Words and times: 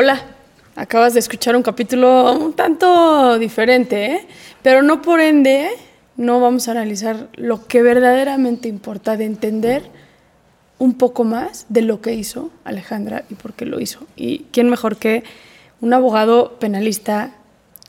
Hola, 0.00 0.22
acabas 0.76 1.14
de 1.14 1.18
escuchar 1.18 1.56
un 1.56 1.64
capítulo 1.64 2.32
un 2.32 2.52
tanto 2.52 3.36
diferente, 3.36 4.06
¿eh? 4.06 4.28
pero 4.62 4.80
no 4.80 5.02
por 5.02 5.18
ende 5.18 5.70
no 6.16 6.38
vamos 6.38 6.68
a 6.68 6.70
analizar 6.70 7.28
lo 7.34 7.66
que 7.66 7.82
verdaderamente 7.82 8.68
importa 8.68 9.16
de 9.16 9.24
entender 9.24 9.82
un 10.78 10.94
poco 10.94 11.24
más 11.24 11.66
de 11.68 11.82
lo 11.82 12.00
que 12.00 12.14
hizo 12.14 12.52
Alejandra 12.62 13.24
y 13.28 13.34
por 13.34 13.54
qué 13.54 13.66
lo 13.66 13.80
hizo. 13.80 14.06
Y 14.14 14.46
quién 14.52 14.70
mejor 14.70 14.98
que 14.98 15.24
un 15.80 15.92
abogado 15.92 16.60
penalista 16.60 17.32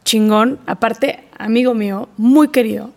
chingón, 0.03 0.57
aparte 0.65 1.25
amigo 1.37 1.75
mío, 1.75 2.09
muy 2.17 2.47
querido, 2.47 2.89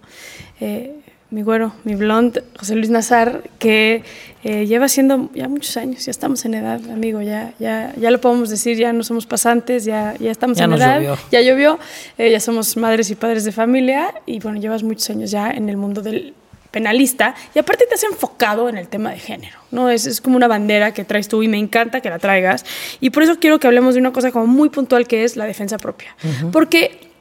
eh, 0.58 1.01
mi 1.32 1.42
güero, 1.42 1.72
mi 1.84 1.94
blond, 1.94 2.42
José 2.58 2.74
Luis 2.76 2.90
Nazar, 2.90 3.42
que 3.58 4.04
eh, 4.44 4.66
lleva 4.66 4.86
siendo 4.88 5.30
ya 5.34 5.48
muchos 5.48 5.78
años, 5.78 6.04
ya 6.04 6.10
estamos 6.10 6.44
en 6.44 6.52
edad, 6.52 6.78
amigo, 6.90 7.22
ya, 7.22 7.54
ya, 7.58 7.94
ya 7.96 8.10
lo 8.10 8.20
podemos 8.20 8.50
decir, 8.50 8.76
ya 8.76 8.92
no 8.92 9.02
somos 9.02 9.24
pasantes, 9.24 9.86
ya, 9.86 10.14
ya 10.20 10.30
estamos 10.30 10.60
en 10.60 10.74
edad, 10.74 11.00
ya 11.30 11.40
llovió, 11.40 11.78
eh, 12.18 12.30
ya 12.30 12.38
somos 12.38 12.76
madres 12.76 13.10
y 13.10 13.14
padres 13.14 13.44
de 13.44 13.52
familia 13.52 14.12
y 14.26 14.40
bueno, 14.40 14.60
llevas 14.60 14.82
muchos 14.82 15.08
años 15.08 15.30
ya 15.30 15.50
en 15.50 15.70
el 15.70 15.78
mundo 15.78 16.02
del 16.02 16.34
penalista 16.70 17.34
y 17.54 17.58
aparte 17.58 17.86
te 17.86 17.94
has 17.94 18.04
enfocado 18.04 18.68
en 18.68 18.76
el 18.76 18.88
tema 18.88 19.10
de 19.10 19.18
género, 19.18 19.58
¿no? 19.70 19.88
Es, 19.88 20.06
es 20.06 20.20
como 20.20 20.36
una 20.36 20.48
bandera 20.48 20.92
que 20.92 21.04
traes 21.04 21.28
tú 21.28 21.42
y 21.42 21.48
me 21.48 21.58
encanta 21.58 22.02
que 22.02 22.10
la 22.10 22.18
traigas 22.18 22.66
y 23.00 23.08
por 23.08 23.22
eso 23.22 23.38
quiero 23.40 23.58
que 23.58 23.66
hablemos 23.66 23.94
de 23.94 24.00
una 24.00 24.12
cosa 24.12 24.32
como 24.32 24.46
muy 24.46 24.68
puntual 24.68 25.06
que 25.06 25.24
es 25.24 25.36
la 25.36 25.46
defensa 25.46 25.78
propia, 25.78 26.14
porque 26.50 27.11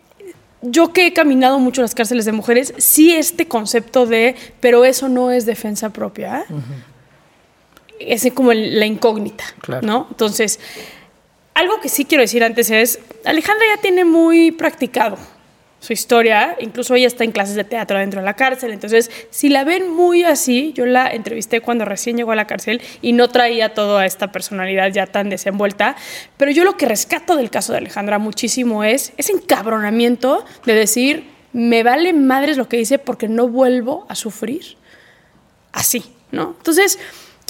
yo 0.61 0.93
que 0.93 1.07
he 1.07 1.13
caminado 1.13 1.59
mucho 1.59 1.81
en 1.81 1.83
las 1.83 1.95
cárceles 1.95 2.25
de 2.25 2.31
mujeres, 2.31 2.73
sí 2.77 3.13
este 3.13 3.47
concepto 3.47 4.05
de, 4.05 4.35
pero 4.59 4.85
eso 4.85 5.09
no 5.09 5.31
es 5.31 5.45
defensa 5.45 5.91
propia, 5.91 6.45
es 7.99 8.27
como 8.33 8.53
la 8.53 8.85
incógnita, 8.85 9.43
¿no? 9.81 10.07
Entonces, 10.09 10.59
algo 11.53 11.79
que 11.81 11.89
sí 11.89 12.05
quiero 12.05 12.21
decir 12.21 12.43
antes 12.43 12.69
es, 12.69 12.99
Alejandra 13.25 13.65
ya 13.75 13.81
tiene 13.81 14.05
muy 14.05 14.51
practicado 14.51 15.17
su 15.81 15.93
historia, 15.93 16.55
incluso 16.59 16.93
ella 16.93 17.07
está 17.07 17.23
en 17.23 17.31
clases 17.31 17.55
de 17.55 17.63
teatro 17.63 17.97
dentro 17.97 18.21
de 18.21 18.25
la 18.25 18.35
cárcel, 18.35 18.71
entonces 18.71 19.09
si 19.31 19.49
la 19.49 19.63
ven 19.63 19.91
muy 19.91 20.23
así, 20.23 20.73
yo 20.73 20.85
la 20.85 21.07
entrevisté 21.11 21.59
cuando 21.59 21.85
recién 21.85 22.17
llegó 22.17 22.31
a 22.31 22.35
la 22.35 22.45
cárcel 22.45 22.81
y 23.01 23.13
no 23.13 23.29
traía 23.29 23.73
toda 23.73 24.05
esta 24.05 24.31
personalidad 24.31 24.91
ya 24.93 25.07
tan 25.07 25.29
desenvuelta, 25.29 25.95
pero 26.37 26.51
yo 26.51 26.63
lo 26.63 26.77
que 26.77 26.85
rescato 26.85 27.35
del 27.35 27.49
caso 27.49 27.73
de 27.73 27.79
Alejandra 27.79 28.19
muchísimo 28.19 28.83
es 28.83 29.13
ese 29.17 29.33
encabronamiento 29.33 30.45
de 30.65 30.75
decir, 30.75 31.31
me 31.51 31.81
vale 31.81 32.13
madres 32.13 32.57
lo 32.57 32.69
que 32.69 32.77
dice 32.77 32.99
porque 32.99 33.27
no 33.27 33.47
vuelvo 33.47 34.05
a 34.07 34.13
sufrir 34.13 34.77
así, 35.71 36.13
¿no? 36.31 36.53
Entonces, 36.57 36.99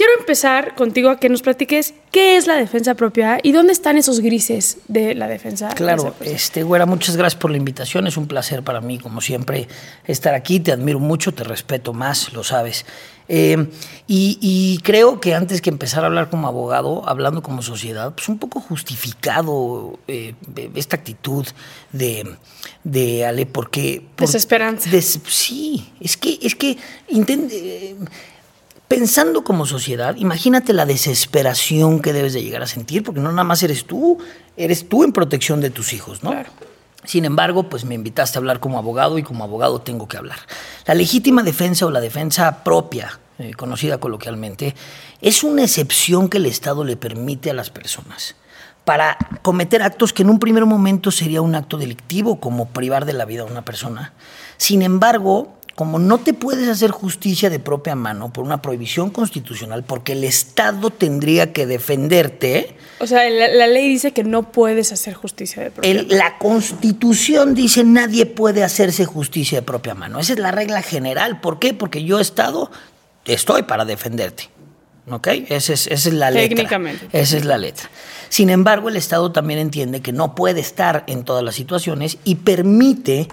Quiero 0.01 0.17
empezar 0.17 0.73
contigo 0.73 1.11
a 1.11 1.19
que 1.19 1.29
nos 1.29 1.43
platiques 1.43 1.93
qué 2.09 2.35
es 2.35 2.47
la 2.47 2.55
defensa 2.55 2.95
propia 2.95 3.37
y 3.43 3.51
dónde 3.51 3.71
están 3.71 3.97
esos 3.99 4.19
grises 4.19 4.79
de 4.87 5.13
la 5.13 5.27
defensa. 5.27 5.69
Claro, 5.75 6.15
este, 6.21 6.63
güera, 6.63 6.87
muchas 6.87 7.15
gracias 7.15 7.39
por 7.39 7.51
la 7.51 7.57
invitación. 7.57 8.07
Es 8.07 8.17
un 8.17 8.25
placer 8.25 8.63
para 8.63 8.81
mí, 8.81 8.97
como 8.97 9.21
siempre, 9.21 9.67
estar 10.07 10.33
aquí. 10.33 10.59
Te 10.59 10.71
admiro 10.71 10.97
mucho, 10.97 11.35
te 11.35 11.43
respeto 11.43 11.93
más, 11.93 12.33
lo 12.33 12.43
sabes. 12.43 12.83
Eh, 13.27 13.67
y, 14.07 14.79
creo 14.83 15.21
que 15.21 15.35
antes 15.35 15.61
que 15.61 15.69
empezar 15.69 16.03
a 16.03 16.07
hablar 16.07 16.31
como 16.31 16.47
abogado, 16.47 17.07
hablando 17.07 17.43
como 17.43 17.61
sociedad, 17.61 18.13
pues 18.15 18.27
un 18.27 18.39
poco 18.39 18.59
justificado 18.59 19.99
eh, 20.07 20.33
esta 20.73 20.95
actitud 20.97 21.45
de, 21.93 22.27
de 22.83 23.25
Ale, 23.25 23.45
porque... 23.45 24.05
Desesperanza. 24.17 24.89
sí, 25.27 25.93
es 26.01 26.17
que, 26.17 26.39
es 26.41 26.55
que 26.55 26.77
intente, 27.07 27.95
pensando 28.91 29.45
como 29.45 29.65
sociedad, 29.65 30.17
imagínate 30.17 30.73
la 30.73 30.85
desesperación 30.85 32.01
que 32.01 32.11
debes 32.11 32.33
de 32.33 32.43
llegar 32.43 32.61
a 32.61 32.67
sentir, 32.67 33.03
porque 33.03 33.21
no 33.21 33.31
nada 33.31 33.45
más 33.45 33.63
eres 33.63 33.85
tú, 33.85 34.17
eres 34.57 34.89
tú 34.89 35.05
en 35.05 35.13
protección 35.13 35.61
de 35.61 35.69
tus 35.69 35.93
hijos, 35.93 36.23
¿no? 36.23 36.31
Claro. 36.31 36.49
Sin 37.05 37.23
embargo, 37.23 37.69
pues 37.69 37.85
me 37.85 37.95
invitaste 37.95 38.37
a 38.37 38.39
hablar 38.39 38.59
como 38.59 38.77
abogado 38.77 39.17
y 39.17 39.23
como 39.23 39.45
abogado 39.45 39.79
tengo 39.79 40.09
que 40.09 40.17
hablar. 40.17 40.39
La 40.85 40.93
legítima 40.93 41.41
defensa 41.41 41.85
o 41.85 41.89
la 41.89 42.01
defensa 42.01 42.65
propia, 42.65 43.17
eh, 43.39 43.53
conocida 43.53 43.97
coloquialmente, 43.97 44.75
es 45.21 45.45
una 45.45 45.63
excepción 45.63 46.27
que 46.27 46.39
el 46.39 46.45
Estado 46.45 46.83
le 46.83 46.97
permite 46.97 47.49
a 47.49 47.53
las 47.53 47.69
personas 47.69 48.35
para 48.83 49.17
cometer 49.41 49.83
actos 49.83 50.11
que 50.11 50.23
en 50.23 50.29
un 50.29 50.39
primer 50.39 50.65
momento 50.65 51.11
sería 51.11 51.41
un 51.41 51.55
acto 51.55 51.77
delictivo, 51.77 52.41
como 52.41 52.67
privar 52.67 53.05
de 53.05 53.13
la 53.13 53.23
vida 53.23 53.43
a 53.43 53.45
una 53.45 53.63
persona. 53.63 54.11
Sin 54.57 54.81
embargo, 54.81 55.55
como 55.81 55.97
no 55.97 56.19
te 56.19 56.35
puedes 56.35 56.67
hacer 56.67 56.91
justicia 56.91 57.49
de 57.49 57.57
propia 57.57 57.95
mano 57.95 58.31
por 58.31 58.45
una 58.45 58.61
prohibición 58.61 59.09
constitucional, 59.09 59.83
porque 59.83 60.11
el 60.11 60.23
Estado 60.23 60.91
tendría 60.91 61.53
que 61.53 61.65
defenderte. 61.65 62.75
O 62.99 63.07
sea, 63.07 63.27
la, 63.27 63.65
ley 63.65 63.89
dice 63.89 64.11
que 64.11 64.23
no 64.23 64.51
puedes 64.51 64.91
hacer 64.91 65.15
justicia 65.15 65.63
de 65.63 65.71
propia 65.71 65.91
mano. 65.91 66.07
La 66.09 66.37
Constitución 66.37 67.55
dice 67.55 67.83
nadie 67.83 68.27
puede 68.27 68.63
hacerse 68.63 69.05
justicia 69.05 69.61
de 69.61 69.61
propia 69.63 69.95
mano. 69.95 70.19
Esa 70.19 70.33
es 70.33 70.39
la 70.39 70.51
regla 70.51 70.83
general. 70.83 71.41
¿Por 71.41 71.57
qué? 71.57 71.73
Porque 71.73 72.03
yo, 72.03 72.19
Estado, 72.19 72.69
estoy 73.25 73.63
para 73.63 73.83
defenderte. 73.83 74.49
¿Ok? 75.09 75.29
Esa 75.49 75.73
es, 75.73 75.87
esa 75.87 76.09
es 76.09 76.13
la 76.13 76.29
letra. 76.29 76.47
Técnicamente. 76.49 77.07
Esa 77.11 77.37
es 77.37 77.45
la 77.45 77.57
letra. 77.57 77.89
Sin 78.29 78.51
embargo, 78.51 78.89
el 78.89 78.97
Estado 78.97 79.31
también 79.31 79.59
entiende 79.59 80.01
que 80.01 80.11
no 80.11 80.35
puede 80.35 80.59
estar 80.59 81.05
en 81.07 81.23
todas 81.23 81.43
las 81.43 81.55
situaciones 81.55 82.19
y 82.23 82.35
permite 82.35 83.29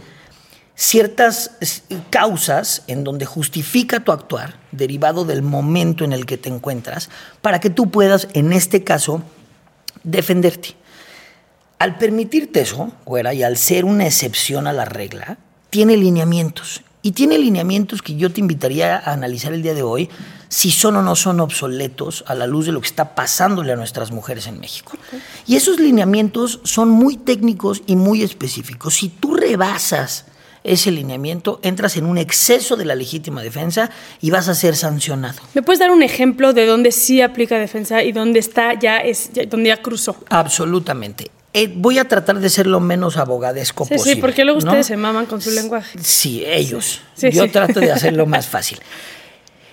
ciertas 0.78 1.50
causas 2.08 2.84
en 2.86 3.02
donde 3.02 3.26
justifica 3.26 3.98
tu 4.04 4.12
actuar, 4.12 4.60
derivado 4.70 5.24
del 5.24 5.42
momento 5.42 6.04
en 6.04 6.12
el 6.12 6.24
que 6.24 6.38
te 6.38 6.48
encuentras, 6.48 7.10
para 7.42 7.58
que 7.58 7.68
tú 7.68 7.90
puedas, 7.90 8.28
en 8.32 8.52
este 8.52 8.84
caso, 8.84 9.20
defenderte. 10.04 10.76
Al 11.80 11.98
permitirte 11.98 12.60
eso, 12.60 12.92
güera, 13.04 13.34
y 13.34 13.42
al 13.42 13.56
ser 13.56 13.84
una 13.84 14.06
excepción 14.06 14.68
a 14.68 14.72
la 14.72 14.84
regla, 14.84 15.38
tiene 15.70 15.96
lineamientos. 15.96 16.82
Y 17.02 17.10
tiene 17.12 17.38
lineamientos 17.38 18.00
que 18.00 18.14
yo 18.14 18.30
te 18.30 18.40
invitaría 18.40 18.96
a 18.98 19.12
analizar 19.12 19.52
el 19.52 19.62
día 19.62 19.74
de 19.74 19.82
hoy, 19.82 20.08
si 20.48 20.70
son 20.70 20.94
o 20.94 21.02
no 21.02 21.16
son 21.16 21.40
obsoletos 21.40 22.22
a 22.28 22.36
la 22.36 22.46
luz 22.46 22.66
de 22.66 22.72
lo 22.72 22.80
que 22.80 22.86
está 22.86 23.16
pasándole 23.16 23.72
a 23.72 23.76
nuestras 23.76 24.12
mujeres 24.12 24.46
en 24.46 24.60
México. 24.60 24.92
Y 25.44 25.56
esos 25.56 25.80
lineamientos 25.80 26.60
son 26.62 26.88
muy 26.88 27.16
técnicos 27.16 27.82
y 27.86 27.96
muy 27.96 28.22
específicos. 28.22 28.94
Si 28.94 29.08
tú 29.08 29.34
rebasas 29.34 30.26
ese 30.68 30.90
lineamiento, 30.90 31.60
entras 31.62 31.96
en 31.96 32.06
un 32.06 32.18
exceso 32.18 32.76
de 32.76 32.84
la 32.84 32.94
legítima 32.94 33.42
defensa 33.42 33.90
y 34.20 34.30
vas 34.30 34.48
a 34.48 34.54
ser 34.54 34.76
sancionado. 34.76 35.38
¿Me 35.54 35.62
puedes 35.62 35.80
dar 35.80 35.90
un 35.90 36.02
ejemplo 36.02 36.52
de 36.52 36.66
dónde 36.66 36.92
sí 36.92 37.20
aplica 37.22 37.58
defensa 37.58 38.02
y 38.02 38.12
dónde 38.12 38.38
está 38.38 38.78
ya 38.78 38.98
es 38.98 39.30
ya- 39.32 39.44
donde 39.46 39.68
ya 39.68 39.82
cruzó? 39.82 40.16
Absolutamente. 40.28 41.30
Eh, 41.54 41.72
voy 41.74 41.98
a 41.98 42.06
tratar 42.06 42.38
de 42.40 42.48
ser 42.50 42.66
lo 42.66 42.78
menos 42.78 43.16
abogadesco 43.16 43.84
Sí, 43.86 43.94
posible. 43.94 44.14
sí, 44.16 44.20
porque 44.20 44.44
luego 44.44 44.60
¿no? 44.60 44.66
ustedes 44.66 44.86
se 44.86 44.96
maman 44.96 45.26
con 45.26 45.40
su 45.40 45.50
lenguaje. 45.50 45.98
Sí, 46.02 46.44
ellos. 46.46 47.00
Sí, 47.14 47.30
Yo 47.32 47.44
sí. 47.44 47.48
trato 47.48 47.80
de 47.80 47.90
hacerlo 47.90 48.26
más 48.26 48.46
fácil. 48.46 48.78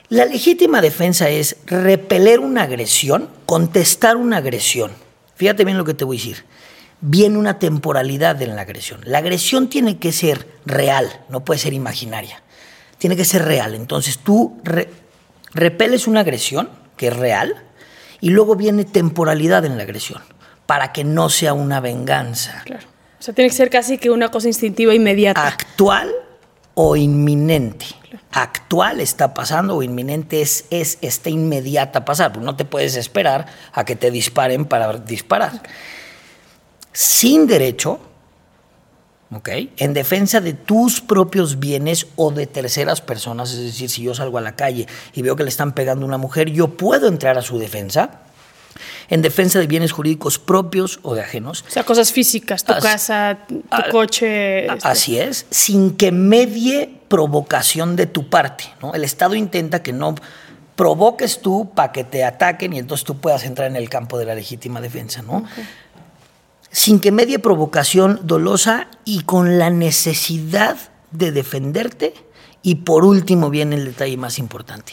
La 0.09 0.25
legítima 0.25 0.81
defensa 0.81 1.29
es 1.29 1.57
repeler 1.65 2.39
una 2.39 2.63
agresión, 2.63 3.27
contestar 3.45 4.15
una 4.17 4.37
agresión. 4.37 4.91
Fíjate 5.35 5.65
bien 5.65 5.77
lo 5.77 5.83
que 5.83 5.93
te 5.93 6.05
voy 6.05 6.17
a 6.17 6.19
decir. 6.19 6.45
Viene 7.01 7.37
una 7.37 7.59
temporalidad 7.59 8.41
en 8.41 8.55
la 8.55 8.61
agresión. 8.63 9.01
La 9.03 9.19
agresión 9.19 9.69
tiene 9.69 9.97
que 9.97 10.11
ser 10.11 10.47
real, 10.65 11.21
no 11.29 11.43
puede 11.45 11.59
ser 11.59 11.73
imaginaria. 11.73 12.41
Tiene 12.97 13.15
que 13.15 13.25
ser 13.25 13.43
real. 13.45 13.75
Entonces 13.75 14.19
tú 14.19 14.59
re- 14.63 14.89
repeles 15.53 16.07
una 16.07 16.21
agresión 16.21 16.69
que 16.97 17.07
es 17.07 17.15
real 17.15 17.55
y 18.21 18.29
luego 18.29 18.55
viene 18.55 18.85
temporalidad 18.85 19.65
en 19.65 19.77
la 19.77 19.83
agresión 19.83 20.21
para 20.65 20.93
que 20.93 21.03
no 21.03 21.29
sea 21.29 21.53
una 21.53 21.79
venganza 21.79 22.63
Claro. 22.65 22.87
O 23.19 23.23
sea, 23.25 23.33
tiene 23.33 23.49
que 23.49 23.55
ser 23.55 23.69
casi 23.69 23.97
que 23.97 24.09
una 24.09 24.29
cosa 24.29 24.47
instintiva 24.47 24.93
inmediata. 24.93 25.45
actual 25.45 26.11
o 26.73 26.95
inminente. 26.95 27.85
Actual 28.31 28.99
está 28.99 29.33
pasando 29.33 29.75
o 29.77 29.83
inminente 29.83 30.41
es, 30.41 30.65
es 30.69 30.97
está 31.01 31.29
inmediata 31.29 32.03
pasar, 32.05 32.37
no 32.37 32.55
te 32.55 32.65
puedes 32.65 32.95
esperar 32.95 33.45
a 33.73 33.83
que 33.85 33.95
te 33.95 34.11
disparen 34.11 34.65
para 34.65 34.91
disparar. 34.93 35.61
Sin 36.97 37.45
derecho, 37.45 37.99
¿ok? 39.33 39.49
En 39.77 39.93
defensa 39.93 40.39
de 40.39 40.53
tus 40.53 41.01
propios 41.01 41.59
bienes 41.59 42.07
o 42.15 42.31
de 42.31 42.47
terceras 42.47 43.01
personas, 43.01 43.51
es 43.51 43.59
decir, 43.59 43.89
si 43.89 44.03
yo 44.03 44.13
salgo 44.15 44.37
a 44.37 44.41
la 44.41 44.55
calle 44.55 44.87
y 45.13 45.21
veo 45.21 45.35
que 45.35 45.43
le 45.43 45.49
están 45.49 45.73
pegando 45.73 46.05
a 46.05 46.07
una 46.07 46.17
mujer, 46.17 46.49
yo 46.51 46.69
puedo 46.69 47.07
entrar 47.09 47.37
a 47.37 47.41
su 47.41 47.59
defensa. 47.59 48.21
En 49.09 49.21
defensa 49.21 49.59
de 49.59 49.67
bienes 49.67 49.91
jurídicos 49.91 50.39
propios 50.39 50.99
o 51.03 51.15
de 51.15 51.21
ajenos, 51.21 51.63
O 51.67 51.71
sea, 51.71 51.83
cosas 51.83 52.11
físicas, 52.11 52.63
tu 52.63 52.73
As- 52.73 52.83
casa, 52.83 53.39
tu 53.47 53.61
Ah, 53.69 53.85
coche. 53.91 54.69
A- 54.69 54.73
este, 54.75 54.87
Así 54.87 55.19
es, 55.19 55.45
sin 55.51 55.95
que 55.95 56.11
medie 56.11 56.89
provocación 57.07 57.95
de 57.97 58.05
tu 58.07 58.29
parte. 58.29 58.63
¿no? 58.81 58.93
El 58.93 59.03
Estado 59.03 59.35
intenta 59.35 59.83
que 59.83 59.93
no 59.93 60.15
provoques 60.75 61.39
tú 61.41 61.71
para 61.75 61.91
que 61.91 62.03
te 62.03 62.23
ataquen 62.25 62.73
y 62.73 62.79
entonces 62.79 63.05
tú 63.05 63.17
puedas 63.17 63.43
entrar 63.45 63.67
en 63.69 63.75
el 63.75 63.89
campo 63.89 64.17
de 64.17 64.25
la 64.25 64.33
legítima 64.35 64.81
defensa. 64.81 65.21
¿no? 65.21 65.45
Sin 66.75 66.99
que 66.99 67.13
medie 67.13 67.39
provocación 67.39 68.19
dolosa 68.23 68.87
y 69.05 69.21
con 69.21 69.57
la 69.57 69.69
necesidad 69.69 70.75
de 71.11 71.31
defenderte. 71.31 72.13
Y 72.63 72.75
por 72.75 73.05
último 73.05 73.49
viene 73.49 73.77
el 73.77 73.85
detalle 73.85 74.17
más 74.17 74.39
importante. 74.39 74.91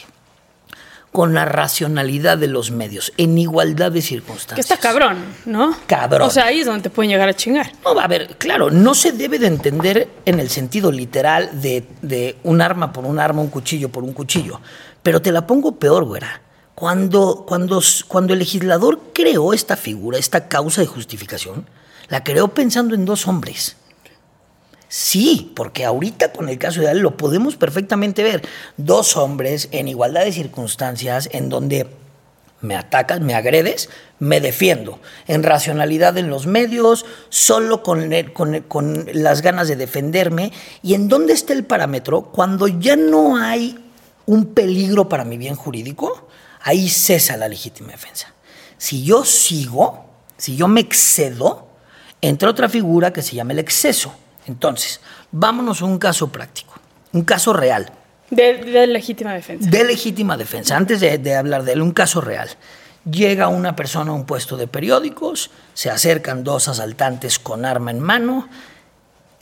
Con 1.11 1.33
la 1.33 1.43
racionalidad 1.43 2.37
de 2.37 2.47
los 2.47 2.71
medios, 2.71 3.11
en 3.17 3.37
igualdad 3.37 3.91
de 3.91 4.01
circunstancias. 4.01 4.55
Que 4.55 4.61
está 4.61 4.77
cabrón, 4.77 5.17
¿no? 5.45 5.75
Cabrón. 5.85 6.29
O 6.29 6.31
sea, 6.31 6.45
ahí 6.45 6.61
es 6.61 6.67
donde 6.67 6.83
te 6.83 6.89
pueden 6.89 7.11
llegar 7.11 7.27
a 7.27 7.33
chingar. 7.33 7.73
No, 7.83 7.99
a 7.99 8.07
ver, 8.07 8.37
claro, 8.37 8.71
no 8.71 8.95
se 8.95 9.11
debe 9.11 9.37
de 9.37 9.47
entender 9.47 10.07
en 10.23 10.39
el 10.39 10.49
sentido 10.49 10.89
literal 10.89 11.61
de, 11.61 11.85
de 12.01 12.37
un 12.43 12.61
arma 12.61 12.93
por 12.93 13.03
un 13.03 13.19
arma, 13.19 13.41
un 13.41 13.49
cuchillo 13.49 13.89
por 13.89 14.05
un 14.05 14.13
cuchillo. 14.13 14.61
Pero 15.01 15.21
te 15.21 15.33
la 15.33 15.45
pongo 15.45 15.75
peor, 15.75 16.05
güera. 16.05 16.43
Cuando, 16.75 17.45
cuando, 17.47 17.81
cuando 18.07 18.33
el 18.33 18.39
legislador 18.39 18.99
creó 19.13 19.53
esta 19.53 19.75
figura, 19.75 20.17
esta 20.17 20.47
causa 20.47 20.81
de 20.81 20.87
justificación, 20.87 21.67
la 22.09 22.23
creó 22.23 22.49
pensando 22.49 22.95
en 22.95 23.05
dos 23.05 23.27
hombres. 23.27 23.77
Sí, 24.87 25.51
porque 25.55 25.85
ahorita 25.85 26.33
con 26.33 26.49
el 26.49 26.59
caso 26.59 26.81
de 26.81 26.87
Ale 26.87 27.01
lo 27.01 27.17
podemos 27.17 27.55
perfectamente 27.55 28.21
ver. 28.21 28.47
Dos 28.77 29.17
hombres 29.17 29.69
en 29.71 29.87
igualdad 29.87 30.23
de 30.23 30.31
circunstancias 30.31 31.29
en 31.31 31.49
donde 31.49 31.87
me 32.61 32.75
atacas, 32.75 33.19
me 33.19 33.33
agredes, 33.33 33.89
me 34.19 34.39
defiendo. 34.39 34.99
En 35.27 35.43
racionalidad 35.43 36.17
en 36.17 36.29
los 36.29 36.45
medios, 36.45 37.05
solo 37.29 37.81
con, 37.81 38.11
con, 38.33 38.61
con 38.61 39.07
las 39.13 39.41
ganas 39.41 39.67
de 39.67 39.75
defenderme. 39.75 40.51
¿Y 40.81 40.93
en 40.93 41.07
dónde 41.07 41.33
está 41.33 41.53
el 41.53 41.65
parámetro? 41.65 42.23
Cuando 42.31 42.67
ya 42.67 42.95
no 42.95 43.37
hay 43.37 43.77
un 44.25 44.53
peligro 44.53 45.09
para 45.09 45.25
mi 45.25 45.37
bien 45.37 45.55
jurídico, 45.55 46.27
ahí 46.63 46.89
cesa 46.89 47.37
la 47.37 47.47
legítima 47.47 47.91
defensa. 47.91 48.33
Si 48.77 49.03
yo 49.03 49.23
sigo, 49.23 50.05
si 50.37 50.55
yo 50.55 50.67
me 50.67 50.81
excedo, 50.81 51.67
entra 52.21 52.49
otra 52.49 52.67
figura 52.67 53.13
que 53.13 53.21
se 53.21 53.35
llama 53.35 53.53
el 53.53 53.59
exceso. 53.59 54.13
Entonces, 54.45 54.99
vámonos 55.31 55.81
a 55.81 55.85
un 55.85 55.97
caso 55.99 56.29
práctico, 56.29 56.73
un 57.11 57.23
caso 57.23 57.53
real. 57.53 57.91
De, 58.29 58.57
de 58.57 58.87
legítima 58.87 59.33
defensa. 59.33 59.69
De 59.69 59.83
legítima 59.83 60.37
defensa, 60.37 60.75
antes 60.75 60.99
de, 60.99 61.17
de 61.17 61.35
hablar 61.35 61.63
de 61.63 61.73
él, 61.73 61.81
un 61.81 61.91
caso 61.91 62.19
real. 62.19 62.49
Llega 63.09 63.49
una 63.49 63.75
persona 63.75 64.11
a 64.11 64.15
un 64.15 64.25
puesto 64.25 64.57
de 64.57 64.67
periódicos, 64.67 65.51
se 65.73 65.89
acercan 65.89 66.43
dos 66.43 66.67
asaltantes 66.67 67.37
con 67.37 67.65
arma 67.65 67.91
en 67.91 67.99
mano, 67.99 68.47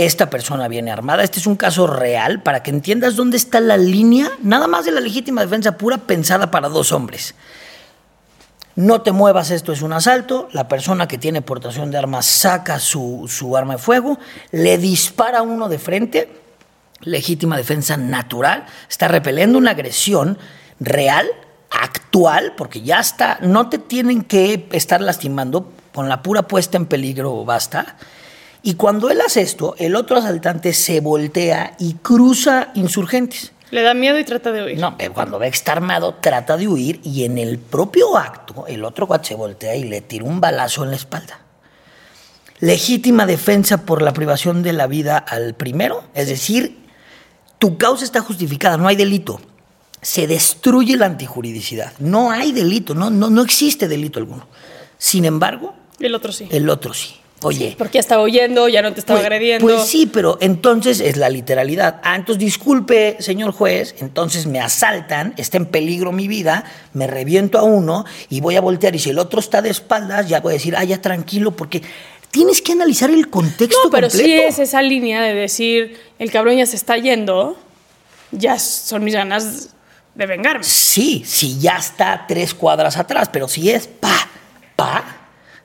esta 0.06 0.30
persona 0.30 0.68
viene 0.68 0.92
armada, 0.92 1.24
este 1.24 1.40
es 1.40 1.48
un 1.48 1.56
caso 1.56 1.88
real 1.88 2.42
para 2.42 2.64
que 2.64 2.72
entiendas 2.72 3.16
dónde 3.16 3.38
está 3.38 3.60
la 3.60 3.78
línea, 3.78 4.30
nada 4.42 4.68
más 4.68 4.86
de 4.86 4.92
la 4.92 5.02
legítima 5.02 5.42
defensa 5.42 5.78
pura 5.78 5.98
pensada 5.98 6.52
para 6.52 6.70
dos 6.70 6.92
hombres. 6.92 7.36
No 8.76 9.02
te 9.02 9.12
muevas, 9.12 9.52
esto 9.52 9.74
es 9.74 9.82
un 9.82 9.92
asalto. 9.92 10.48
La 10.54 10.68
persona 10.68 11.08
que 11.08 11.18
tiene 11.18 11.42
portación 11.42 11.92
de 11.92 11.98
armas 11.98 12.26
saca 12.26 12.80
su, 12.80 13.26
su 13.28 13.58
arma 13.58 13.74
de 13.74 13.80
fuego, 13.80 14.18
le 14.52 14.78
dispara 14.78 15.40
a 15.40 15.42
uno 15.42 15.68
de 15.68 15.78
frente, 15.78 16.32
legítima 17.02 17.58
defensa 17.58 17.98
natural, 17.98 18.66
está 18.90 19.10
repeliendo 19.10 19.58
una 19.58 19.72
agresión 19.72 20.38
real, 20.80 21.28
actual, 21.70 22.54
porque 22.56 22.82
ya 22.82 23.00
está, 23.00 23.40
no 23.42 23.70
te 23.70 23.78
tienen 23.78 24.24
que 24.24 24.68
estar 24.72 25.02
lastimando, 25.02 25.72
con 25.94 26.08
la 26.08 26.24
pura 26.24 26.44
puesta 26.44 26.78
en 26.78 26.86
peligro 26.86 27.44
basta. 27.44 27.98
Y 28.64 28.76
cuando 28.76 29.10
él 29.10 29.22
hace 29.22 29.42
esto, 29.42 29.76
el 29.80 29.96
otro 29.96 30.18
asaltante 30.18 30.74
se 30.74 31.00
voltea 31.00 31.76
y 31.80 31.96
cruza 31.96 32.70
insurgentes. 32.76 33.52
Le 33.72 33.82
da 33.82 33.94
miedo 33.94 34.20
y 34.20 34.24
trata 34.26 34.52
de 34.52 34.64
huir. 34.64 34.78
No, 34.78 34.98
pero 34.98 35.14
cuando 35.14 35.40
ve 35.40 35.50
que 35.50 35.56
está 35.56 35.72
armado, 35.72 36.16
trata 36.16 36.58
de 36.58 36.68
huir 36.68 37.00
y 37.04 37.24
en 37.24 37.38
el 37.38 37.58
propio 37.58 38.18
acto, 38.18 38.66
el 38.68 38.84
otro 38.84 39.08
cuate 39.08 39.30
se 39.30 39.36
voltea 39.36 39.76
y 39.76 39.86
le 39.86 40.02
tira 40.02 40.26
un 40.26 40.42
balazo 40.42 40.84
en 40.84 40.92
la 40.92 40.98
espalda. 40.98 41.40
Legítima 42.60 43.26
defensa 43.26 43.86
por 43.86 44.02
la 44.02 44.14
privación 44.14 44.62
de 44.62 44.74
la 44.74 44.88
vida 44.88 45.18
al 45.18 45.56
primero, 45.56 46.04
es 46.14 46.28
decir, 46.28 46.78
tu 47.58 47.78
causa 47.78 48.04
está 48.04 48.22
justificada, 48.22 48.78
no 48.78 48.88
hay 48.88 48.96
delito. 48.96 49.40
Se 50.02 50.28
destruye 50.28 50.98
la 50.98 51.06
antijuridicidad. 51.06 51.94
No 52.00 52.32
hay 52.32 52.52
delito, 52.52 52.94
no, 52.94 53.10
no, 53.10 53.30
no 53.30 53.42
existe 53.42 53.88
delito 53.88 54.20
alguno. 54.20 54.48
Sin 54.98 55.26
embargo, 55.26 55.74
El 56.00 56.14
otro 56.14 56.32
sí. 56.32 56.48
el 56.52 56.70
otro 56.70 56.94
sí. 56.94 57.21
Oye, 57.44 57.76
Porque 57.78 57.96
ya 57.96 58.02
estaba 58.02 58.24
huyendo, 58.24 58.68
ya 58.68 58.82
no 58.84 58.94
te 58.94 59.00
estaba 59.00 59.20
pues, 59.20 59.26
agrediendo. 59.26 59.66
Pues 59.66 59.88
sí, 59.88 60.06
pero 60.06 60.38
entonces 60.42 61.00
es 61.00 61.18
la 61.18 61.30
literalidad. 61.30 62.00
Ah, 62.04 62.16
entonces 62.16 62.40
disculpe, 62.40 63.18
señor 63.20 63.52
juez, 63.52 63.96
entonces 64.00 64.46
me 64.46 64.60
asaltan, 64.60 65.34
está 65.38 65.58
en 65.58 65.66
peligro 65.66 66.12
mi 66.12 66.28
vida, 66.28 66.66
me 66.94 67.08
reviento 67.08 67.58
a 67.58 67.64
uno 67.64 68.06
y 68.30 68.42
voy 68.42 68.58
a 68.58 68.62
voltear 68.62 68.96
y 68.96 69.00
si 69.00 69.10
el 69.10 69.18
otro 69.18 69.40
está 69.40 69.62
de 69.64 69.72
espaldas, 69.72 70.30
ya 70.30 70.40
voy 70.40 70.52
a 70.52 70.54
decir, 70.54 70.76
ah, 70.78 70.84
ya 70.84 71.02
tranquilo, 71.02 71.52
porque 71.52 71.82
tienes 72.30 72.62
que 72.62 72.74
analizar 72.74 73.10
el 73.10 73.30
contexto 73.30 73.86
No, 73.86 73.90
pero 73.90 74.08
completo. 74.08 74.28
sí 74.28 74.34
es 74.40 74.60
esa 74.60 74.84
línea 74.84 75.22
de 75.22 75.34
decir, 75.34 76.00
el 76.20 76.32
cabrón 76.32 76.58
ya 76.58 76.68
se 76.68 76.76
está 76.76 76.98
yendo, 76.98 77.58
ya 78.32 78.60
son 78.60 79.04
mis 79.04 79.16
ganas 79.16 79.70
de 80.14 80.26
vengarme. 80.28 80.64
Sí, 80.64 81.24
si 81.26 81.60
ya 81.60 81.78
está 81.78 82.26
tres 82.28 82.54
cuadras 82.54 82.98
atrás, 82.98 83.30
pero 83.34 83.48
si 83.48 83.72
es 83.72 83.88
pa, 83.88 84.30
pa, 84.76 85.21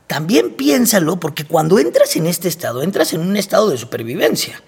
también 0.06 0.54
piénsalo, 0.54 1.18
porque 1.18 1.44
cuando 1.44 1.78
entras 1.78 2.14
en 2.16 2.26
este 2.26 2.48
estado, 2.48 2.82
entras 2.82 3.12
en 3.12 3.20
un 3.20 3.36
estado 3.36 3.70
de 3.70 3.76
supervivencia. 3.78 4.62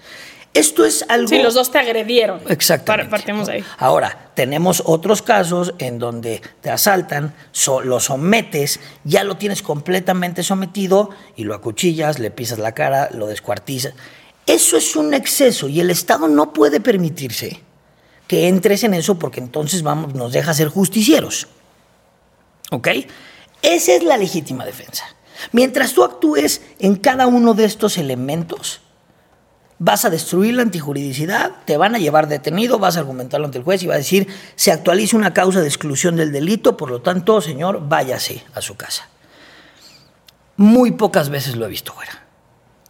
Esto 0.53 0.83
es 0.83 1.05
algo... 1.09 1.27
Sí, 1.27 1.37
los 1.43 1.53
dos 1.53 1.71
te 1.71 1.77
agredieron. 1.77 2.41
Exactamente. 2.49 3.09
Par- 3.11 3.19
Partimos 3.19 3.45
de 3.47 3.53
ahí. 3.53 3.63
Ahora, 3.77 4.31
tenemos 4.35 4.81
otros 4.85 5.21
casos 5.21 5.75
en 5.77 5.99
donde 5.99 6.41
te 6.61 6.71
asaltan, 6.71 7.35
so- 7.51 7.81
lo 7.81 7.99
sometes, 7.99 8.79
ya 9.03 9.23
lo 9.23 9.37
tienes 9.37 9.61
completamente 9.61 10.41
sometido 10.41 11.11
y 11.35 11.43
lo 11.43 11.53
acuchillas, 11.53 12.17
le 12.17 12.31
pisas 12.31 12.57
la 12.57 12.73
cara, 12.73 13.09
lo 13.13 13.27
descuartizas. 13.27 13.93
Eso 14.47 14.75
es 14.75 14.95
un 14.95 15.13
exceso 15.13 15.69
y 15.69 15.79
el 15.81 15.91
Estado 15.91 16.27
no 16.27 16.51
puede 16.51 16.79
permitirse 16.81 17.61
que 18.27 18.47
entres 18.47 18.83
en 18.83 18.95
eso 18.95 19.19
porque 19.19 19.39
entonces 19.39 19.83
vamos, 19.83 20.15
nos 20.15 20.33
deja 20.33 20.55
ser 20.55 20.69
justicieros. 20.69 21.47
¿Ok? 22.71 22.87
Esa 23.61 23.93
es 23.93 24.03
la 24.03 24.17
legítima 24.17 24.65
defensa. 24.65 25.05
Mientras 25.51 25.93
tú 25.93 26.03
actúes 26.03 26.61
en 26.79 26.95
cada 26.95 27.27
uno 27.27 27.53
de 27.53 27.65
estos 27.65 27.97
elementos, 27.97 28.81
vas 29.79 30.03
a 30.05 30.09
destruir 30.09 30.53
la 30.53 30.61
antijuridicidad, 30.61 31.51
te 31.65 31.77
van 31.77 31.95
a 31.95 31.99
llevar 31.99 32.27
detenido, 32.27 32.79
vas 32.79 32.97
a 32.97 32.99
argumentarlo 32.99 33.45
ante 33.45 33.57
el 33.57 33.63
juez 33.63 33.81
y 33.81 33.87
va 33.87 33.95
a 33.95 33.97
decir, 33.97 34.27
se 34.55 34.71
actualiza 34.71 35.17
una 35.17 35.33
causa 35.33 35.61
de 35.61 35.67
exclusión 35.67 36.17
del 36.17 36.31
delito, 36.31 36.77
por 36.77 36.91
lo 36.91 37.01
tanto, 37.01 37.41
señor, 37.41 37.87
váyase 37.87 38.43
a 38.53 38.61
su 38.61 38.75
casa. 38.75 39.07
Muy 40.57 40.91
pocas 40.91 41.29
veces 41.29 41.55
lo 41.55 41.65
he 41.65 41.69
visto 41.69 41.93
fuera. 41.93 42.27